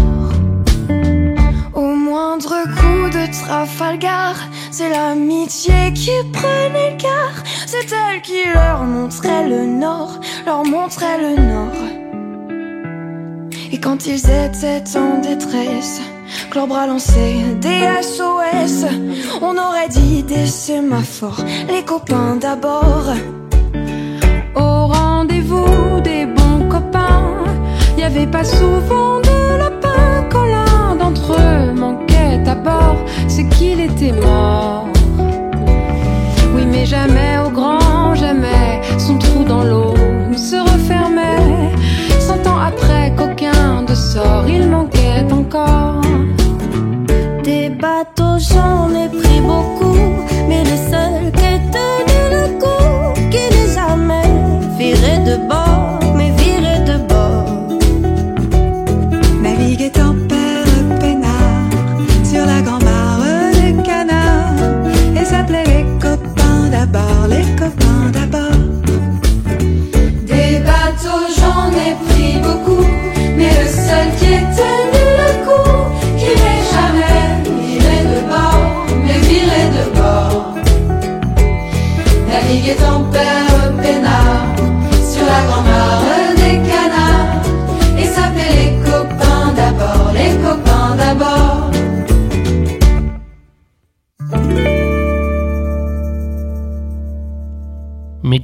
Trafalgar, 3.47 4.35
c'est 4.73 4.91
l'amitié 4.91 5.93
qui 5.95 6.11
prenait 6.33 6.91
le 6.91 6.97
quart. 6.97 7.45
C'est 7.65 7.87
elle 7.93 8.21
qui 8.21 8.45
leur 8.53 8.83
montrait 8.83 9.49
le 9.49 9.67
nord, 9.67 10.19
leur 10.45 10.65
montrait 10.65 11.19
le 11.19 11.41
nord. 11.41 11.83
Et 13.71 13.79
quand 13.79 14.05
ils 14.05 14.29
étaient 14.29 14.83
en 14.99 15.21
détresse, 15.21 16.01
que 16.51 16.57
leurs 16.57 16.67
bras 16.67 16.89
lançaient 16.89 17.55
des 17.61 17.83
SOS, 18.03 18.85
on 19.41 19.57
aurait 19.57 19.91
dit 19.91 20.25
des 20.25 20.47
sémaphores, 20.47 21.45
les 21.69 21.85
copains 21.85 22.35
d'abord. 22.41 23.13
Au 24.57 24.87
rendez-vous 24.89 26.01
des 26.01 26.27
bons 26.27 26.69
copains, 26.69 27.45
y 27.97 28.03
avait 28.03 28.27
pas 28.27 28.43
souvent 28.43 29.21
de 29.21 29.36
manquait 32.47 32.51
à 32.51 32.55
bord, 32.55 32.97
c'est 33.29 33.49
qu'il 33.49 33.81
était 33.81 34.13
mort. 34.13 34.87
Oui, 36.55 36.65
mais 36.71 36.87
jamais 36.87 37.39
au 37.45 37.51
grand, 37.51 38.15
jamais 38.15 38.81
son 38.99 39.19
trou 39.19 39.45
dans 39.45 39.65
l'eau 39.65 39.95
se 40.37 40.57
refermait. 40.57 41.73
Cent 42.21 42.47
ans 42.47 42.59
après 42.59 43.13
qu'aucun 43.17 43.83
de 43.83 43.95
sort 43.95 44.45
il 44.49 44.69
manquait 44.69 45.25
encore. 45.33 46.01
Des 47.43 47.71
bateaux, 47.71 48.39
j'en 48.39 48.91
ai 48.91 49.09
pris 49.09 49.26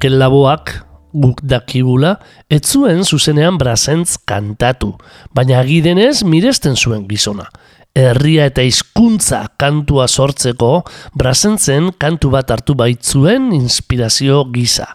Mikel 0.03 0.19
Laboak 0.19 0.81
guk 1.15 1.45
dakigula, 1.47 2.17
ez 2.51 2.65
zuen 2.75 3.05
zuzenean 3.07 3.55
brazentz 3.55 4.17
kantatu, 4.27 4.97
baina 5.31 5.61
agidenez 5.63 6.25
miresten 6.27 6.75
zuen 6.75 7.05
gizona. 7.07 7.47
Herria 7.95 8.49
eta 8.51 8.65
hizkuntza 8.67 9.45
kantua 9.63 10.09
sortzeko, 10.11 10.73
brazentzen 11.15 11.93
kantu 12.03 12.33
bat 12.35 12.51
hartu 12.51 12.75
baitzuen 12.75 13.53
inspirazio 13.55 14.43
gisa. 14.51 14.89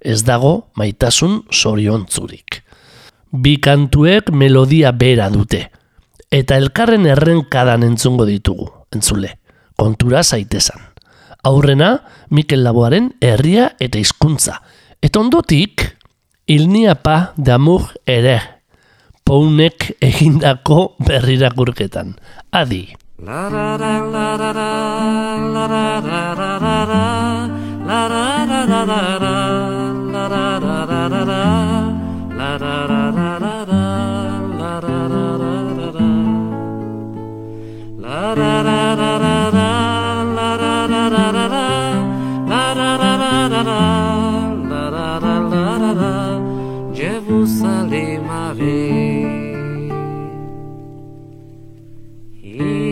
Ez 0.00 0.22
dago 0.24 0.70
maitasun 0.80 1.42
zoriontzurik. 1.52 2.62
Bi 3.28 3.58
kantuek 3.60 4.32
melodia 4.32 4.96
bera 4.96 5.28
dute, 5.28 5.66
eta 6.32 6.56
elkarren 6.56 7.04
errenkadan 7.04 7.84
entzungo 7.84 8.24
ditugu, 8.24 8.72
entzule, 8.96 9.36
kontura 9.76 10.24
zaitezan. 10.24 10.87
Aurrena, 11.44 12.02
Mikel 12.30 12.64
Laboaren 12.64 13.12
herria 13.20 13.72
eta 13.78 13.98
hizkuntza. 13.98 14.58
Eta 15.02 15.20
ondotik, 15.20 15.84
ilnia 16.50 16.96
pa 16.98 17.32
damur 17.36 17.92
ere, 18.06 18.38
pounek 19.24 19.92
egindako 20.02 20.96
berrirakurketan. 21.04 22.16
Adi. 22.50 22.88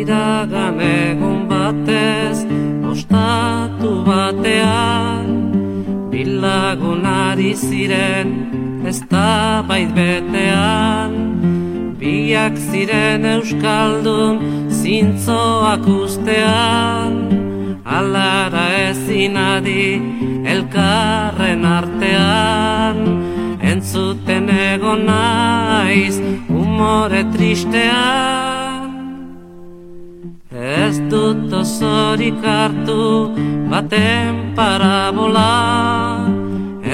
Iragan 0.07 0.79
egun 0.81 1.49
batez, 1.51 2.39
ostatu 2.91 3.93
batean, 4.07 5.27
bilagunari 6.12 7.55
ziren, 7.55 8.31
ez 8.87 9.01
da 9.11 9.64
bait 9.69 9.91
betean, 9.97 11.17
biak 11.99 12.55
ziren 12.69 13.27
euskaldun, 13.35 14.39
zintzoak 14.71 15.91
ustean, 15.91 17.46
alara 17.99 18.67
ezin 18.89 19.37
adi, 19.37 19.87
elkarren 20.53 21.65
artean, 21.79 22.99
entzuten 23.71 24.49
egon 24.71 25.07
naiz, 25.11 26.17
umore 26.63 27.23
tristean. 27.35 28.91
Ez 30.57 30.97
dut 31.11 31.53
osorik 31.63 32.41
hartu 32.45 33.03
baten 33.71 34.35
parabola. 34.57 35.55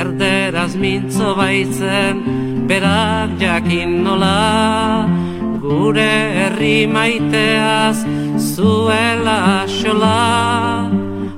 Erderaz 0.03 0.73
mintzo 0.83 1.35
baitzen 1.39 2.23
berak 2.69 3.31
jakin 3.43 3.91
nola 4.05 4.39
Gure 5.63 6.15
herri 6.37 6.89
maiteaz 6.91 7.99
zuela 8.55 9.63
asola 9.63 10.91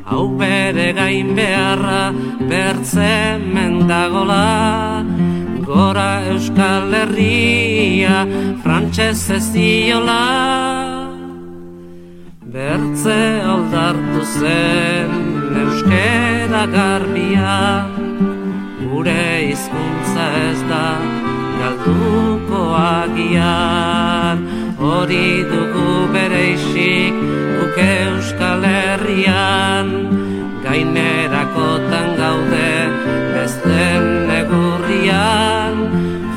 Hau 0.08 0.28
bere 0.38 0.92
gain 0.96 1.34
beharra 1.36 2.12
bertzen 2.50 3.42
mendagola. 3.54 5.04
Gora 5.66 6.10
euskal 6.32 6.94
herria 7.00 8.18
frantxez 8.62 9.30
ez 9.36 9.46
diola. 9.56 10.24
Bertze 12.54 13.20
aldartu 13.54 14.22
zen 14.38 15.12
euskera 15.64 16.64
garbia. 16.78 17.58
Gure 18.80 19.26
hizkuntza 19.50 20.30
ez 20.48 20.62
da 20.72 21.13
agian 22.78 24.44
Hori 24.78 25.44
dugu 25.48 26.12
bere 26.12 26.42
isik 26.54 27.14
guke 27.58 27.90
euskal 28.10 28.64
herrian. 28.68 29.88
Gainerakotan 30.64 32.08
gaude 32.18 32.74
bezten 33.34 34.04
negurrian 34.30 35.76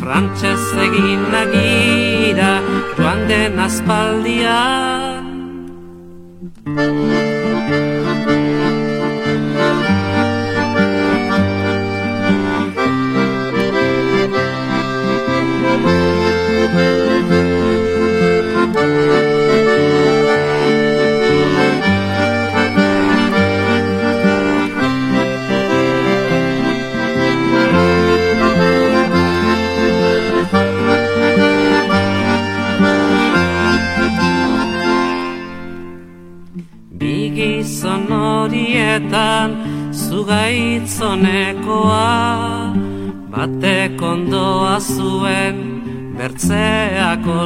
Frantxez 0.01 0.65
egin 0.87 1.21
nagira 1.33 2.51
joan 2.97 3.23
den 3.31 3.59
aspaldian 3.67 5.23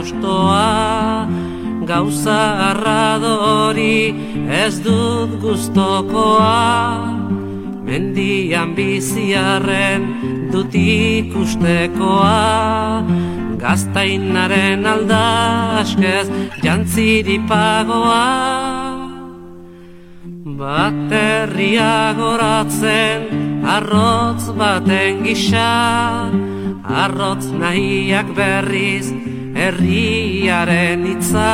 ostoa 0.02 1.28
Gauza 1.86 2.42
arradori 2.72 4.14
ez 4.48 4.80
dut 4.86 5.32
gustokoa. 5.42 7.18
Mendian 7.82 8.76
biziarren 8.78 10.06
dut 10.54 10.76
ikustekoa 10.78 12.38
Gaztainaren 13.62 14.86
aldaskez 14.94 16.30
jantziripagoa 16.64 18.22
Baterria 20.62 22.14
goratzen 22.18 23.28
arrotz 23.76 24.48
baten 24.62 25.26
gisa 25.26 25.68
Arrotz 27.04 27.52
nahiak 27.52 28.32
berriz 28.38 29.12
herriaren 29.62 31.06
itza 31.14 31.52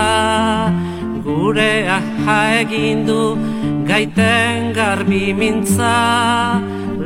Gure 1.28 1.74
aja 1.98 2.40
egindu 2.62 3.36
gaiten 3.90 4.72
garbi 4.78 5.34
mintza. 5.40 5.96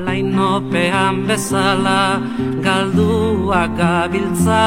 Lainopean 0.05 1.25
bezala 1.27 2.21
galduak 2.65 3.73
gabiltza 3.79 4.65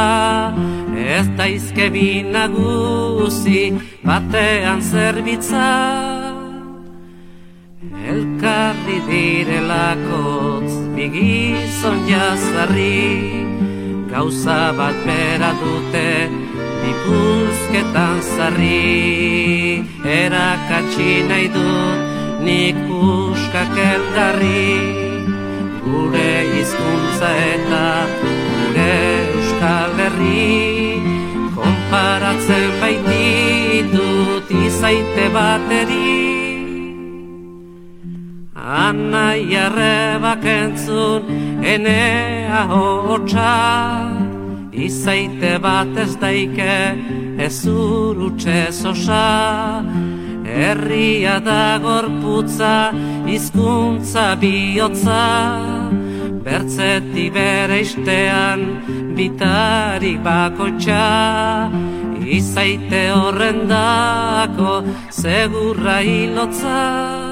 Ez 0.95 1.27
daizke 1.39 1.87
binaguzi 1.95 3.63
batean 4.07 4.83
zerbitza. 4.91 5.71
Elkarri 8.11 8.99
direlakotz 9.09 10.75
bigizon 10.99 11.99
jazarri 12.11 13.44
Gauza 14.15 14.71
bat 14.79 14.95
bera 15.03 15.49
dute 15.59 16.31
bipuzketan 16.83 18.21
zarri 18.23 19.83
Erakatsi 20.17 21.15
nahi 21.31 21.49
dut 21.55 22.45
nik 22.47 22.79
puskak 22.87 23.75
elgarri 23.87 24.71
Gure 25.87 26.31
hizkuntza 26.53 27.33
eta 27.49 27.89
gure 28.21 28.95
euskal 29.33 29.99
herri 30.05 30.47
Konparatzen 31.59 32.71
baititut 32.85 34.55
izaite 34.63 35.27
bateri 35.41 36.34
Anai 38.55 39.51
arrebak 39.51 40.45
entzun 40.45 41.23
enea 41.63 42.63
hotxa 42.71 44.15
Izaite 44.75 45.59
bat 45.59 45.97
ez 45.97 46.15
daike 46.17 46.77
ez 47.39 47.67
urutxe 47.67 48.71
zosa. 48.71 49.83
Herria 50.45 51.39
da 51.41 51.79
gorputza 51.83 52.93
izkuntza 53.27 54.35
bihotza. 54.41 55.25
Bertzeti 56.45 57.31
bere 57.31 57.81
istean 57.81 58.61
bitarik 59.17 60.19
bakotxa 60.27 61.71
izaite 62.39 63.05
horrendako 63.15 64.83
segurra 65.11 65.99
hilotza 66.07 67.24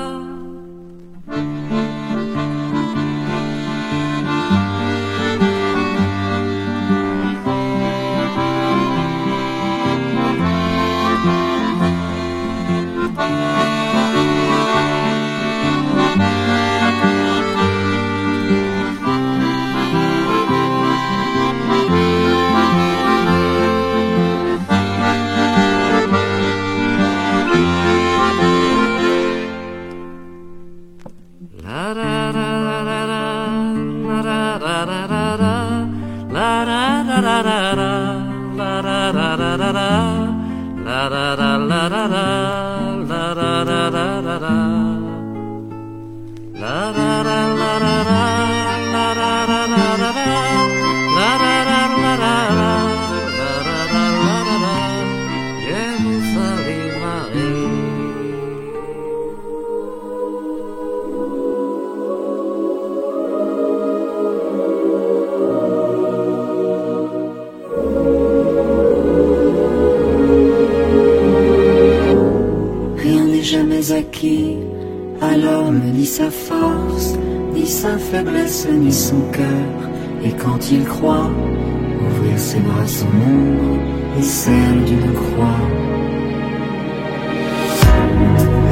ses 82.53 82.61
bras 82.61 82.87
son 82.87 83.07
ombre 83.07 83.79
et 84.19 84.23
celle 84.23 84.85
d'une 84.85 85.13
croix. 85.13 85.63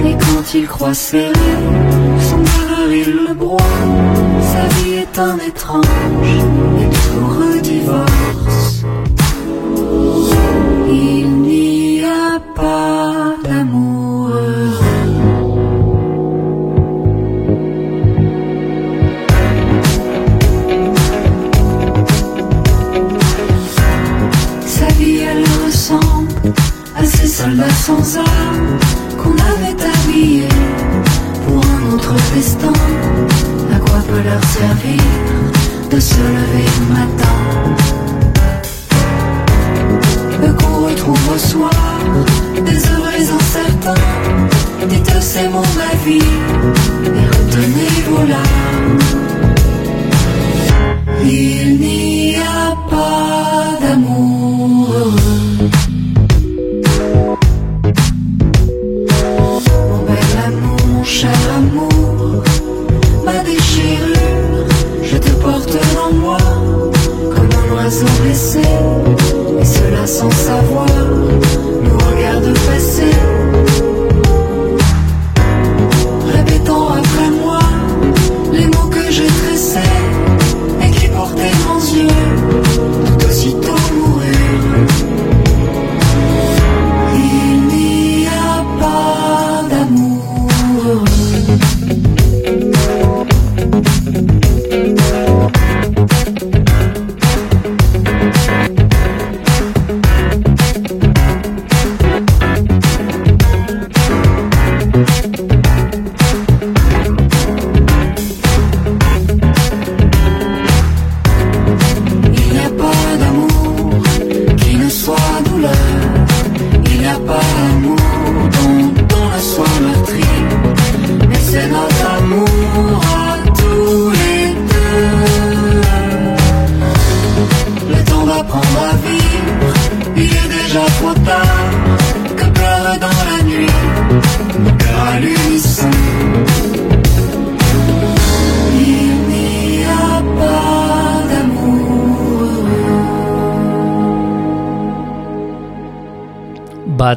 Et 0.04 0.14
quand 0.24 0.54
il 0.54 0.66
croit 0.66 0.92
serrer 0.92 1.56
son 2.28 2.40
malheur, 2.50 2.88
il 2.92 3.10
le 3.28 3.34
broie. 3.34 3.76
Sa 4.52 4.64
vie 4.74 4.94
est 5.04 5.18
un 5.18 5.38
étrange 5.38 6.34
et 6.80 6.88
douloureux 6.94 7.60
divorce. 7.62 8.84
De 35.90 35.98
se 36.00 36.14
lever 36.14 36.66
le 36.80 36.94
matin 36.94 37.36
Eux 40.44 40.54
qu'on 40.60 40.86
retrouve 40.86 41.34
au 41.34 41.38
soir, 41.38 41.70
désolés 42.64 43.30
incertains. 43.38 43.94
Dites 44.88 45.12
c'est 45.20 45.48
mon 45.48 45.62
avis 45.92 46.26
et 47.04 47.26
retenez 47.36 47.94
vos 48.08 48.24
larmes. 48.26 48.98
Il 51.24 51.78
n'y 51.80 52.36
a 52.36 52.76
pas 52.90 53.49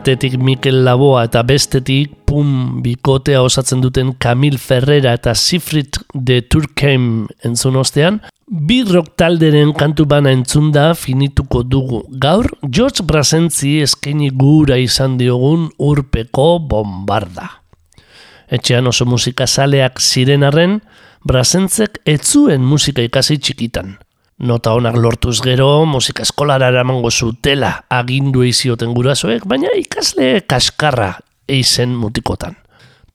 Batetik 0.04 0.34
Mikel 0.36 0.82
Laboa 0.84 1.22
eta 1.24 1.45
bestetik 1.47 2.12
Pum 2.28 2.82
bikotea 2.84 3.39
osatzen 3.39 3.80
duten 3.80 4.10
Camille 4.20 4.60
Ferrera 4.60 5.14
eta 5.16 5.32
Sifrit 5.32 5.95
de 6.12 6.41
Turkheim 6.43 7.06
entzun 7.47 7.80
ostean, 7.80 8.18
bi 8.43 8.82
rock 8.84 9.14
talderen 9.16 9.72
kantu 9.80 10.04
bana 10.12 10.34
entzunda 10.36 10.89
finituko 10.99 11.64
dugu. 11.64 12.01
Gaur, 12.20 12.51
George 12.68 13.08
Brasentzi 13.08 13.78
eskaini 13.86 14.28
gura 14.36 14.76
izan 14.76 15.16
diogun 15.22 15.70
urpeko 15.80 16.49
bombarda. 16.60 17.47
Etxean 18.51 18.91
oso 18.91 19.08
musika 19.08 19.47
zaleak 19.47 20.04
ziren 20.04 20.43
arren, 20.43 20.82
Brasentzek 21.24 22.01
etzuen 22.04 22.60
musika 22.60 23.08
ikasi 23.08 23.39
txikitan. 23.39 23.95
Nota 24.44 24.74
honak 24.76 24.98
lortuz 25.00 25.38
gero, 25.39 25.86
musika 25.88 26.26
eskolara 26.26 26.68
eramango 26.74 27.08
zutela 27.08 27.70
agindu 27.88 28.41
izioten 28.44 28.91
gurasoek, 28.91 29.46
baina 29.48 29.72
ikasle 29.80 30.41
kaskarra 30.52 31.14
eizen 31.48 31.94
mutikotan. 31.96 32.58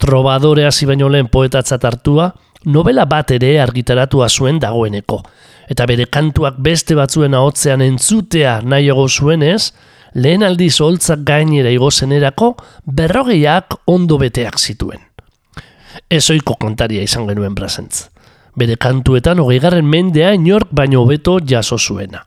Trobadore 0.00 0.64
hasi 0.64 0.88
baino 0.88 1.10
lehen 1.12 1.28
poetatzat 1.28 1.84
hartua, 1.84 2.30
novela 2.64 3.04
bat 3.04 3.34
ere 3.36 3.58
argitaratua 3.60 4.30
zuen 4.32 4.56
dagoeneko. 4.62 5.20
Eta 5.68 5.84
bere 5.90 6.08
kantuak 6.08 6.56
beste 6.64 6.96
batzuen 6.96 7.36
ahotzean 7.36 7.84
entzutea 7.84 8.62
nahiago 8.64 9.04
zuenez, 9.08 9.74
lehen 10.14 10.46
aldiz 10.48 10.78
holtzak 10.80 11.28
gainera 11.28 11.68
igozenerako 11.68 12.54
berrogeiak 12.86 13.82
ondo 13.84 14.16
beteak 14.16 14.56
zituen. 14.56 15.04
Ezoiko 16.08 16.56
kantaria 16.56 17.04
izan 17.04 17.28
genuen 17.28 17.52
Brasentz. 17.58 18.06
Bere 18.58 18.76
kantuetan 18.80 19.40
hogeigarren 19.42 19.86
mendea 19.86 20.34
inork 20.36 20.72
baino 20.74 21.04
hobeto 21.04 21.38
jaso 21.40 21.78
zuena. 21.78 22.24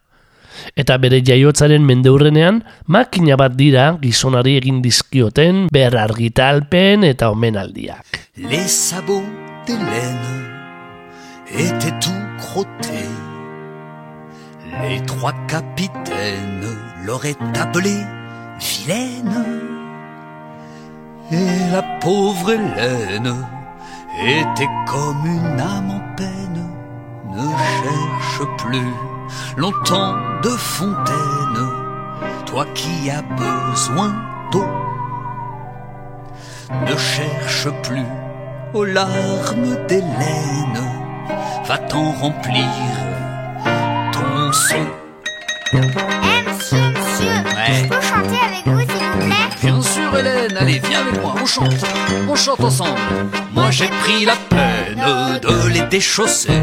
Eta 0.77 0.97
bere 1.01 1.21
jaiotzaren 1.25 1.83
mendeurrenean, 1.85 2.61
makina 2.87 3.37
bat 3.39 3.55
dira 3.57 3.91
gizonari 4.01 4.55
egin 4.59 4.81
dizkioten 4.83 5.65
behar 5.73 5.97
argitalpen 6.05 7.03
eta 7.07 7.31
omenaldiak. 7.33 8.21
Les 8.37 8.67
sabots 8.67 9.25
d'Hélène 9.67 10.31
étaient 11.51 11.97
tout 11.99 12.23
crottés. 12.39 13.09
Les 14.87 15.01
trois 15.05 15.35
capitaines 15.47 16.69
l'auraient 17.05 17.35
appelée 17.59 18.03
vilaine. 18.59 19.45
Et 21.31 21.71
la 21.71 21.81
pauvre 22.01 22.51
Hélène 22.51 23.60
était 24.19 24.69
comme 24.87 25.25
une 25.25 25.59
âme 25.59 25.89
en 25.91 26.15
peine. 26.15 26.67
Ne 27.29 27.47
cherche 27.83 28.47
plus 28.57 28.93
longtemps 29.57 30.15
de 30.43 30.49
fontaine, 30.49 31.67
toi 32.45 32.65
qui 32.73 33.09
as 33.09 33.21
besoin 33.21 34.13
d'eau. 34.51 34.65
Ne 36.87 36.97
cherche 36.97 37.69
plus 37.83 38.05
aux 38.73 38.83
larmes 38.85 39.75
d'Hélène, 39.87 40.81
va-t'en 41.65 42.11
remplir 42.11 42.65
ton 44.11 44.51
seau. 44.51 44.75
Eh 45.73 45.77
monsieur, 46.49 46.77
monsieur, 46.89 47.31
Ouais. 47.55 47.73
je 47.83 47.87
peux 47.87 48.01
chanter 48.01 48.37
Hélène, 50.17 50.57
allez 50.57 50.81
viens 50.87 50.99
avec 51.01 51.21
moi, 51.21 51.35
on 51.41 51.45
chante, 51.45 51.85
on 52.29 52.35
chante 52.35 52.61
ensemble. 52.61 52.99
Moi 53.53 53.71
j'ai 53.71 53.87
pris 53.87 54.25
la 54.25 54.35
peine 54.35 55.03
de 55.41 55.67
les 55.69 55.81
déchausser, 55.81 56.61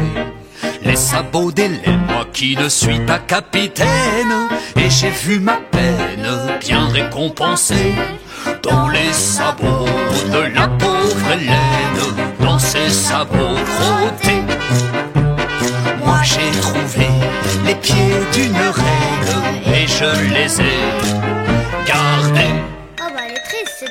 les 0.83 0.95
sabots 0.95 1.51
d'Hélène, 1.51 2.01
moi 2.07 2.25
qui 2.31 2.55
ne 2.55 2.69
suis 2.69 2.99
pas 2.99 3.19
capitaine, 3.19 3.87
et 4.75 4.89
j'ai 4.89 5.09
vu 5.09 5.39
ma 5.39 5.57
peine 5.71 6.27
bien 6.59 6.87
récompensée. 6.87 7.95
Dans 8.63 8.87
les 8.87 9.11
sabots 9.13 9.85
de 10.31 10.55
la 10.55 10.67
pauvre 10.67 11.31
Hélène, 11.33 12.25
dans 12.39 12.59
ses 12.59 12.89
sabots 12.89 13.57
crottés, 13.77 14.43
moi 16.03 16.21
j'ai 16.23 16.51
trouvé 16.61 17.07
les 17.65 17.75
pieds 17.75 17.95
d'une 18.33 18.55
reine, 18.55 19.73
et 19.73 19.87
je 19.87 20.33
les 20.33 20.61
ai 20.61 20.79
gardés. 21.85 22.68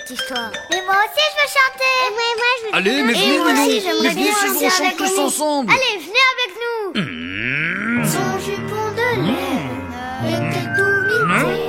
Cette 0.08 0.18
histoire. 0.18 0.50
Mais 0.70 0.82
moi 0.86 0.94
aussi 1.04 1.24
je 1.30 1.42
veux 1.42 1.50
chanter. 1.58 1.94
Et 2.06 2.10
moi, 2.12 2.22
moi 2.36 2.50
je 2.58 2.66
veux 2.66 2.74
Allez, 2.76 3.02
mais 3.02 3.12
venez, 3.12 3.38
moi 3.38 3.52
mais 3.52 3.60
aussi 3.60 3.80
j'aimerais 3.80 4.02
Mais 4.02 4.08
venez, 4.10 4.22
bien 4.22 4.32
si 4.32 4.46
chanter 4.46 4.66
on 4.66 4.70
chante 4.70 4.80
avec 4.80 4.96
tous 4.96 5.18
ensemble. 5.18 5.72
Allez, 5.72 5.94
venez 6.04 6.24
avec 6.34 6.50
nous. 6.64 8.04
Son 8.04 8.28
jupon 8.44 8.84
de 8.96 9.08
laine 9.26 9.90
était 10.28 10.68
tout 10.76 11.36
mité. 11.36 11.68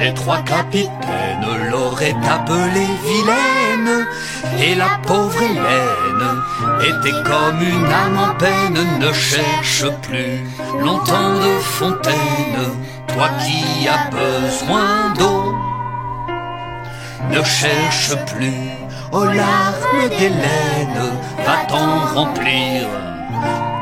Les 0.00 0.14
trois 0.14 0.42
capitaines 0.42 1.70
l'auraient 1.70 2.16
appelée 2.28 2.90
vilaine 3.04 4.06
Et 4.60 4.74
la 4.74 5.00
pauvre 5.06 5.40
Hélène 5.40 6.42
était 6.80 7.22
comme 7.22 7.62
une 7.62 7.86
âme 7.86 8.18
en 8.18 8.34
peine 8.34 8.98
Ne 8.98 9.12
cherche 9.12 9.84
plus 10.02 10.44
longtemps 10.80 11.34
de 11.34 11.58
fontaine 11.60 12.74
Toi 13.08 13.30
qui 13.42 13.88
as 13.88 14.10
besoin 14.10 15.14
d'eau 15.16 15.54
Ne 17.30 17.42
cherche 17.42 18.14
plus 18.34 18.70
aux 19.12 19.24
larmes 19.24 20.08
d'Hélène 20.10 21.12
Va-t'en 21.44 22.14
remplir 22.14 22.88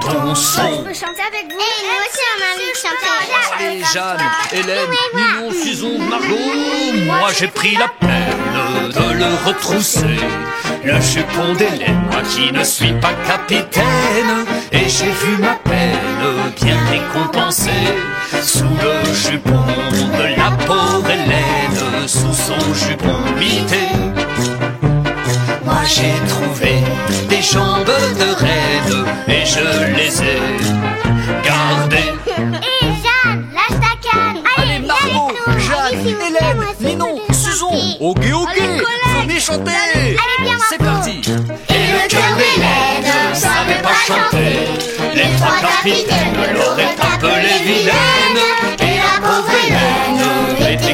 ton 0.00 0.34
seau 0.34 0.62
Je 0.62 0.88
peux 0.88 0.94
chanter 0.94 1.22
avec 1.26 1.52
vous. 1.52 1.58
Et 1.58 1.80
nous 1.86 2.00
aussi 2.04 2.24
on 2.32 2.40
a 2.42 2.48
envie 2.54 2.72
de 2.72 2.78
chanter. 2.84 3.14
Allez, 3.58 3.82
Jeanne, 3.92 4.24
Hélène, 4.52 4.90
Ninon, 5.14 5.50
Susan, 5.50 5.98
Margot, 5.98 7.06
moi 7.06 7.30
j'ai 7.38 7.48
pris 7.48 7.76
la 7.76 7.88
peine 7.88 8.92
de 8.92 9.14
le 9.14 9.46
retrousser. 9.46 10.18
Le 10.84 11.00
jupon 11.00 11.54
d'Hélène, 11.54 12.02
moi 12.10 12.20
qui 12.22 12.52
ne 12.52 12.62
suis 12.62 12.92
pas 12.94 13.14
capitaine, 13.26 14.44
et 14.70 14.86
j'ai 14.88 15.10
vu 15.10 15.38
ma 15.38 15.54
peine 15.54 16.52
bien 16.60 16.76
récompensée. 16.90 17.70
Sous 18.42 18.64
le 18.64 19.14
jupon 19.14 19.64
de 20.18 20.36
la 20.36 20.50
pauvre 20.66 21.08
Hélène, 21.08 21.73
son 22.60 22.74
jupon 22.74 23.18
mité. 23.38 23.86
Moi 25.64 25.82
j'ai 25.86 26.14
trouvé 26.28 26.82
des 27.28 27.42
jambes 27.42 27.84
de 27.84 28.34
reine, 28.34 29.04
et 29.28 29.44
je 29.44 29.94
les 29.96 30.22
ai 30.22 30.40
gardées. 31.44 32.12
Et 32.36 32.86
Jeanne, 33.02 33.46
lâche 33.52 33.80
ta 33.80 33.94
canne. 34.08 34.42
Allez, 34.56 34.74
avec 34.74 35.14
nous. 35.14 35.58
Jeanne, 35.58 36.06
Hélène, 36.06 36.64
Ninon, 36.80 37.20
Susan, 37.32 37.96
ok 38.00 38.24
ok, 38.34 38.62
venez 39.20 39.40
chanter. 39.40 39.70
Allez, 39.72 40.44
viens, 40.44 40.58
C'est 40.68 40.78
parti. 40.78 41.20
Et 41.20 41.92
le 41.92 42.08
cœur 42.08 42.36
d'Hélène 42.36 43.30
ne 43.30 43.34
savait 43.34 43.82
pas 43.82 43.98
chanter. 44.06 44.68
Les 45.14 45.36
trois 45.36 45.60
capitaines 45.60 46.34
l'auraient 46.52 46.96
appelée 47.00 47.62
vilaine 47.64 48.53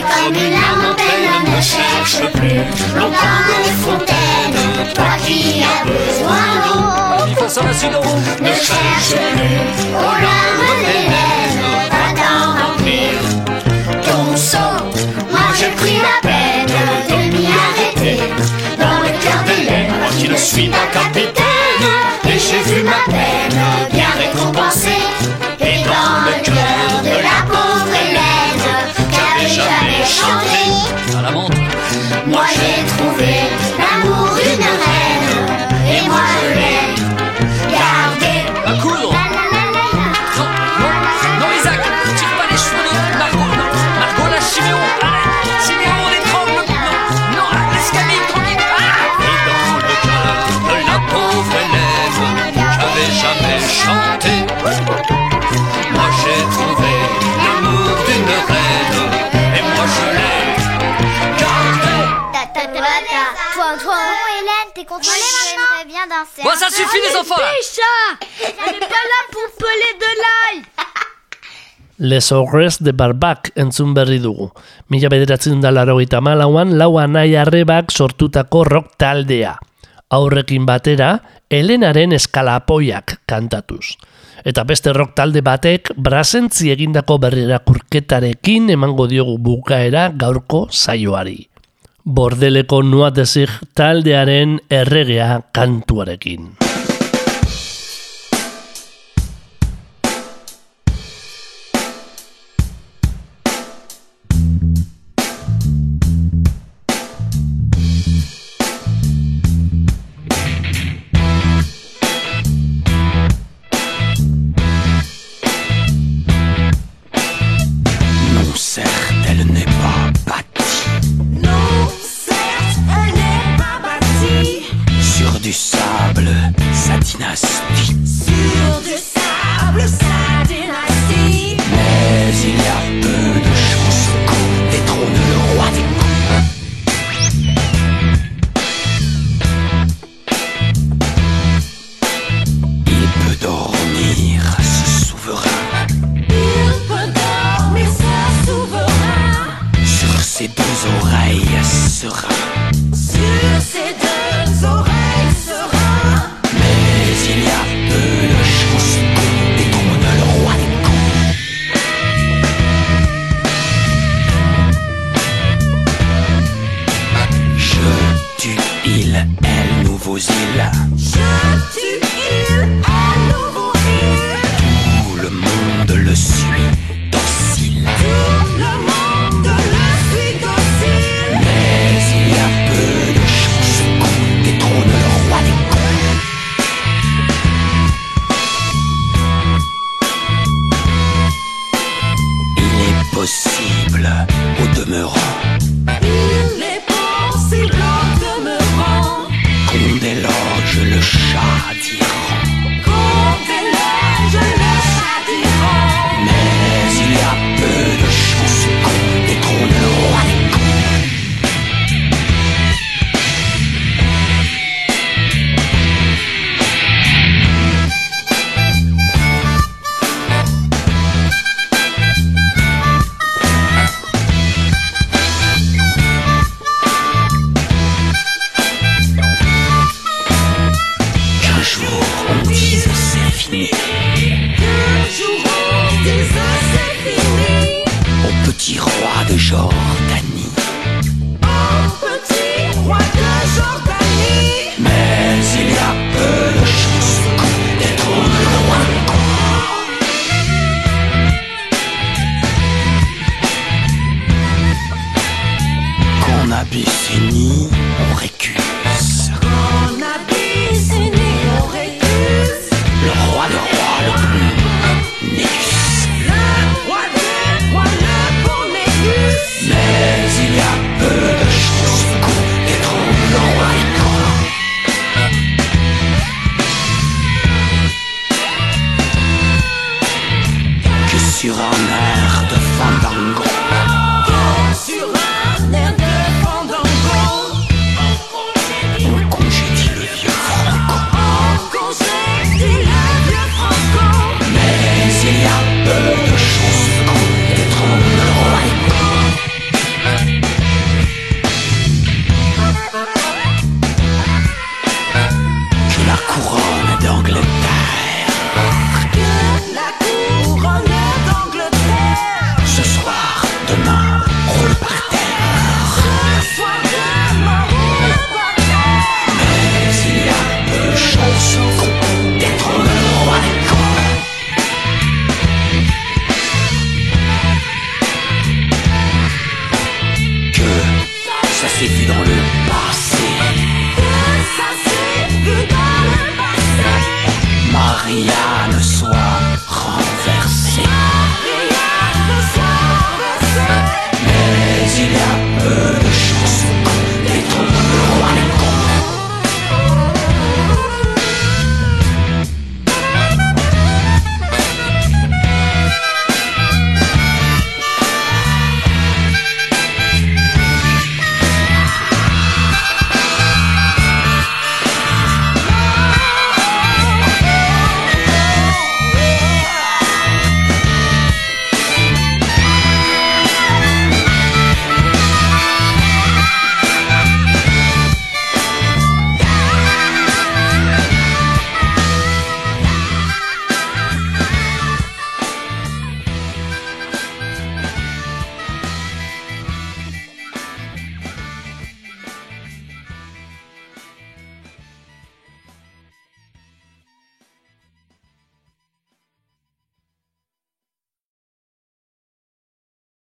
Comme 0.02 0.34
une 0.34 0.94
peine 0.96 1.54
Ne 1.54 1.60
cherche 1.60 2.32
plus. 2.32 2.62
Longtemps 2.98 3.42
de 3.48 3.58
fontaine 3.82 4.92
Toi 4.94 5.12
qui 5.24 5.62
as 5.62 5.84
besoin 5.84 6.46
d'eau. 6.66 7.00
Ne 8.40 8.48
cherche 8.48 9.16
plus. 9.32 9.58
Aux 9.96 10.16
larmes 10.24 10.74
d'Hélène 10.80 11.60
Va 11.90 12.06
t'en 12.20 12.42
remplir. 12.62 13.12
Ton 14.02 14.36
seau. 14.36 14.79
Contrôlée 64.90 65.32
maintenant 65.38 65.86
bien 65.86 66.06
danser. 66.10 66.42
Bon, 66.42 66.54
ça 66.58 66.68
suffit, 66.68 66.98
les 67.08 67.16
enfants, 67.16 67.38
là. 67.38 67.52
Elle 68.66 68.74
est 68.74 68.80
pas 68.80 69.04
là 69.12 69.20
pour 69.30 69.48
peler 69.56 69.92
de 70.04 70.10
l'ail 70.22 70.64
Les 72.02 72.32
Horrors 72.32 72.80
de 72.80 72.92
Barbak 72.92 73.52
entzun 73.60 73.92
berri 73.92 74.18
dugu. 74.24 74.48
Mila 74.88 75.10
bederatzen 75.12 75.60
da 75.60 75.70
lauan 75.70 76.22
malauan, 76.22 76.78
lau 76.78 76.96
anai 76.98 77.36
arrebak 77.36 77.92
sortutako 77.92 78.64
rock 78.64 78.96
taldea. 78.96 79.58
Aurrekin 80.10 80.64
batera, 80.64 81.20
Helenaren 81.50 82.12
eskalapoiak 82.16 83.20
kantatuz. 83.26 83.98
Eta 84.44 84.64
beste 84.64 84.94
rock 84.96 85.12
talde 85.14 85.42
batek 85.44 85.92
brasentzi 85.96 86.70
egindako 86.72 87.18
berrirakurketarekin 87.18 88.70
emango 88.70 89.06
diogu 89.06 89.36
bukaera 89.36 90.08
gaurko 90.16 90.68
saioari. 90.70 91.49
Bordeleko 92.04 92.82
nuatezig 92.82 93.50
taldearen 93.76 94.58
erregea 94.70 95.40
kantuarekin. 95.52 96.69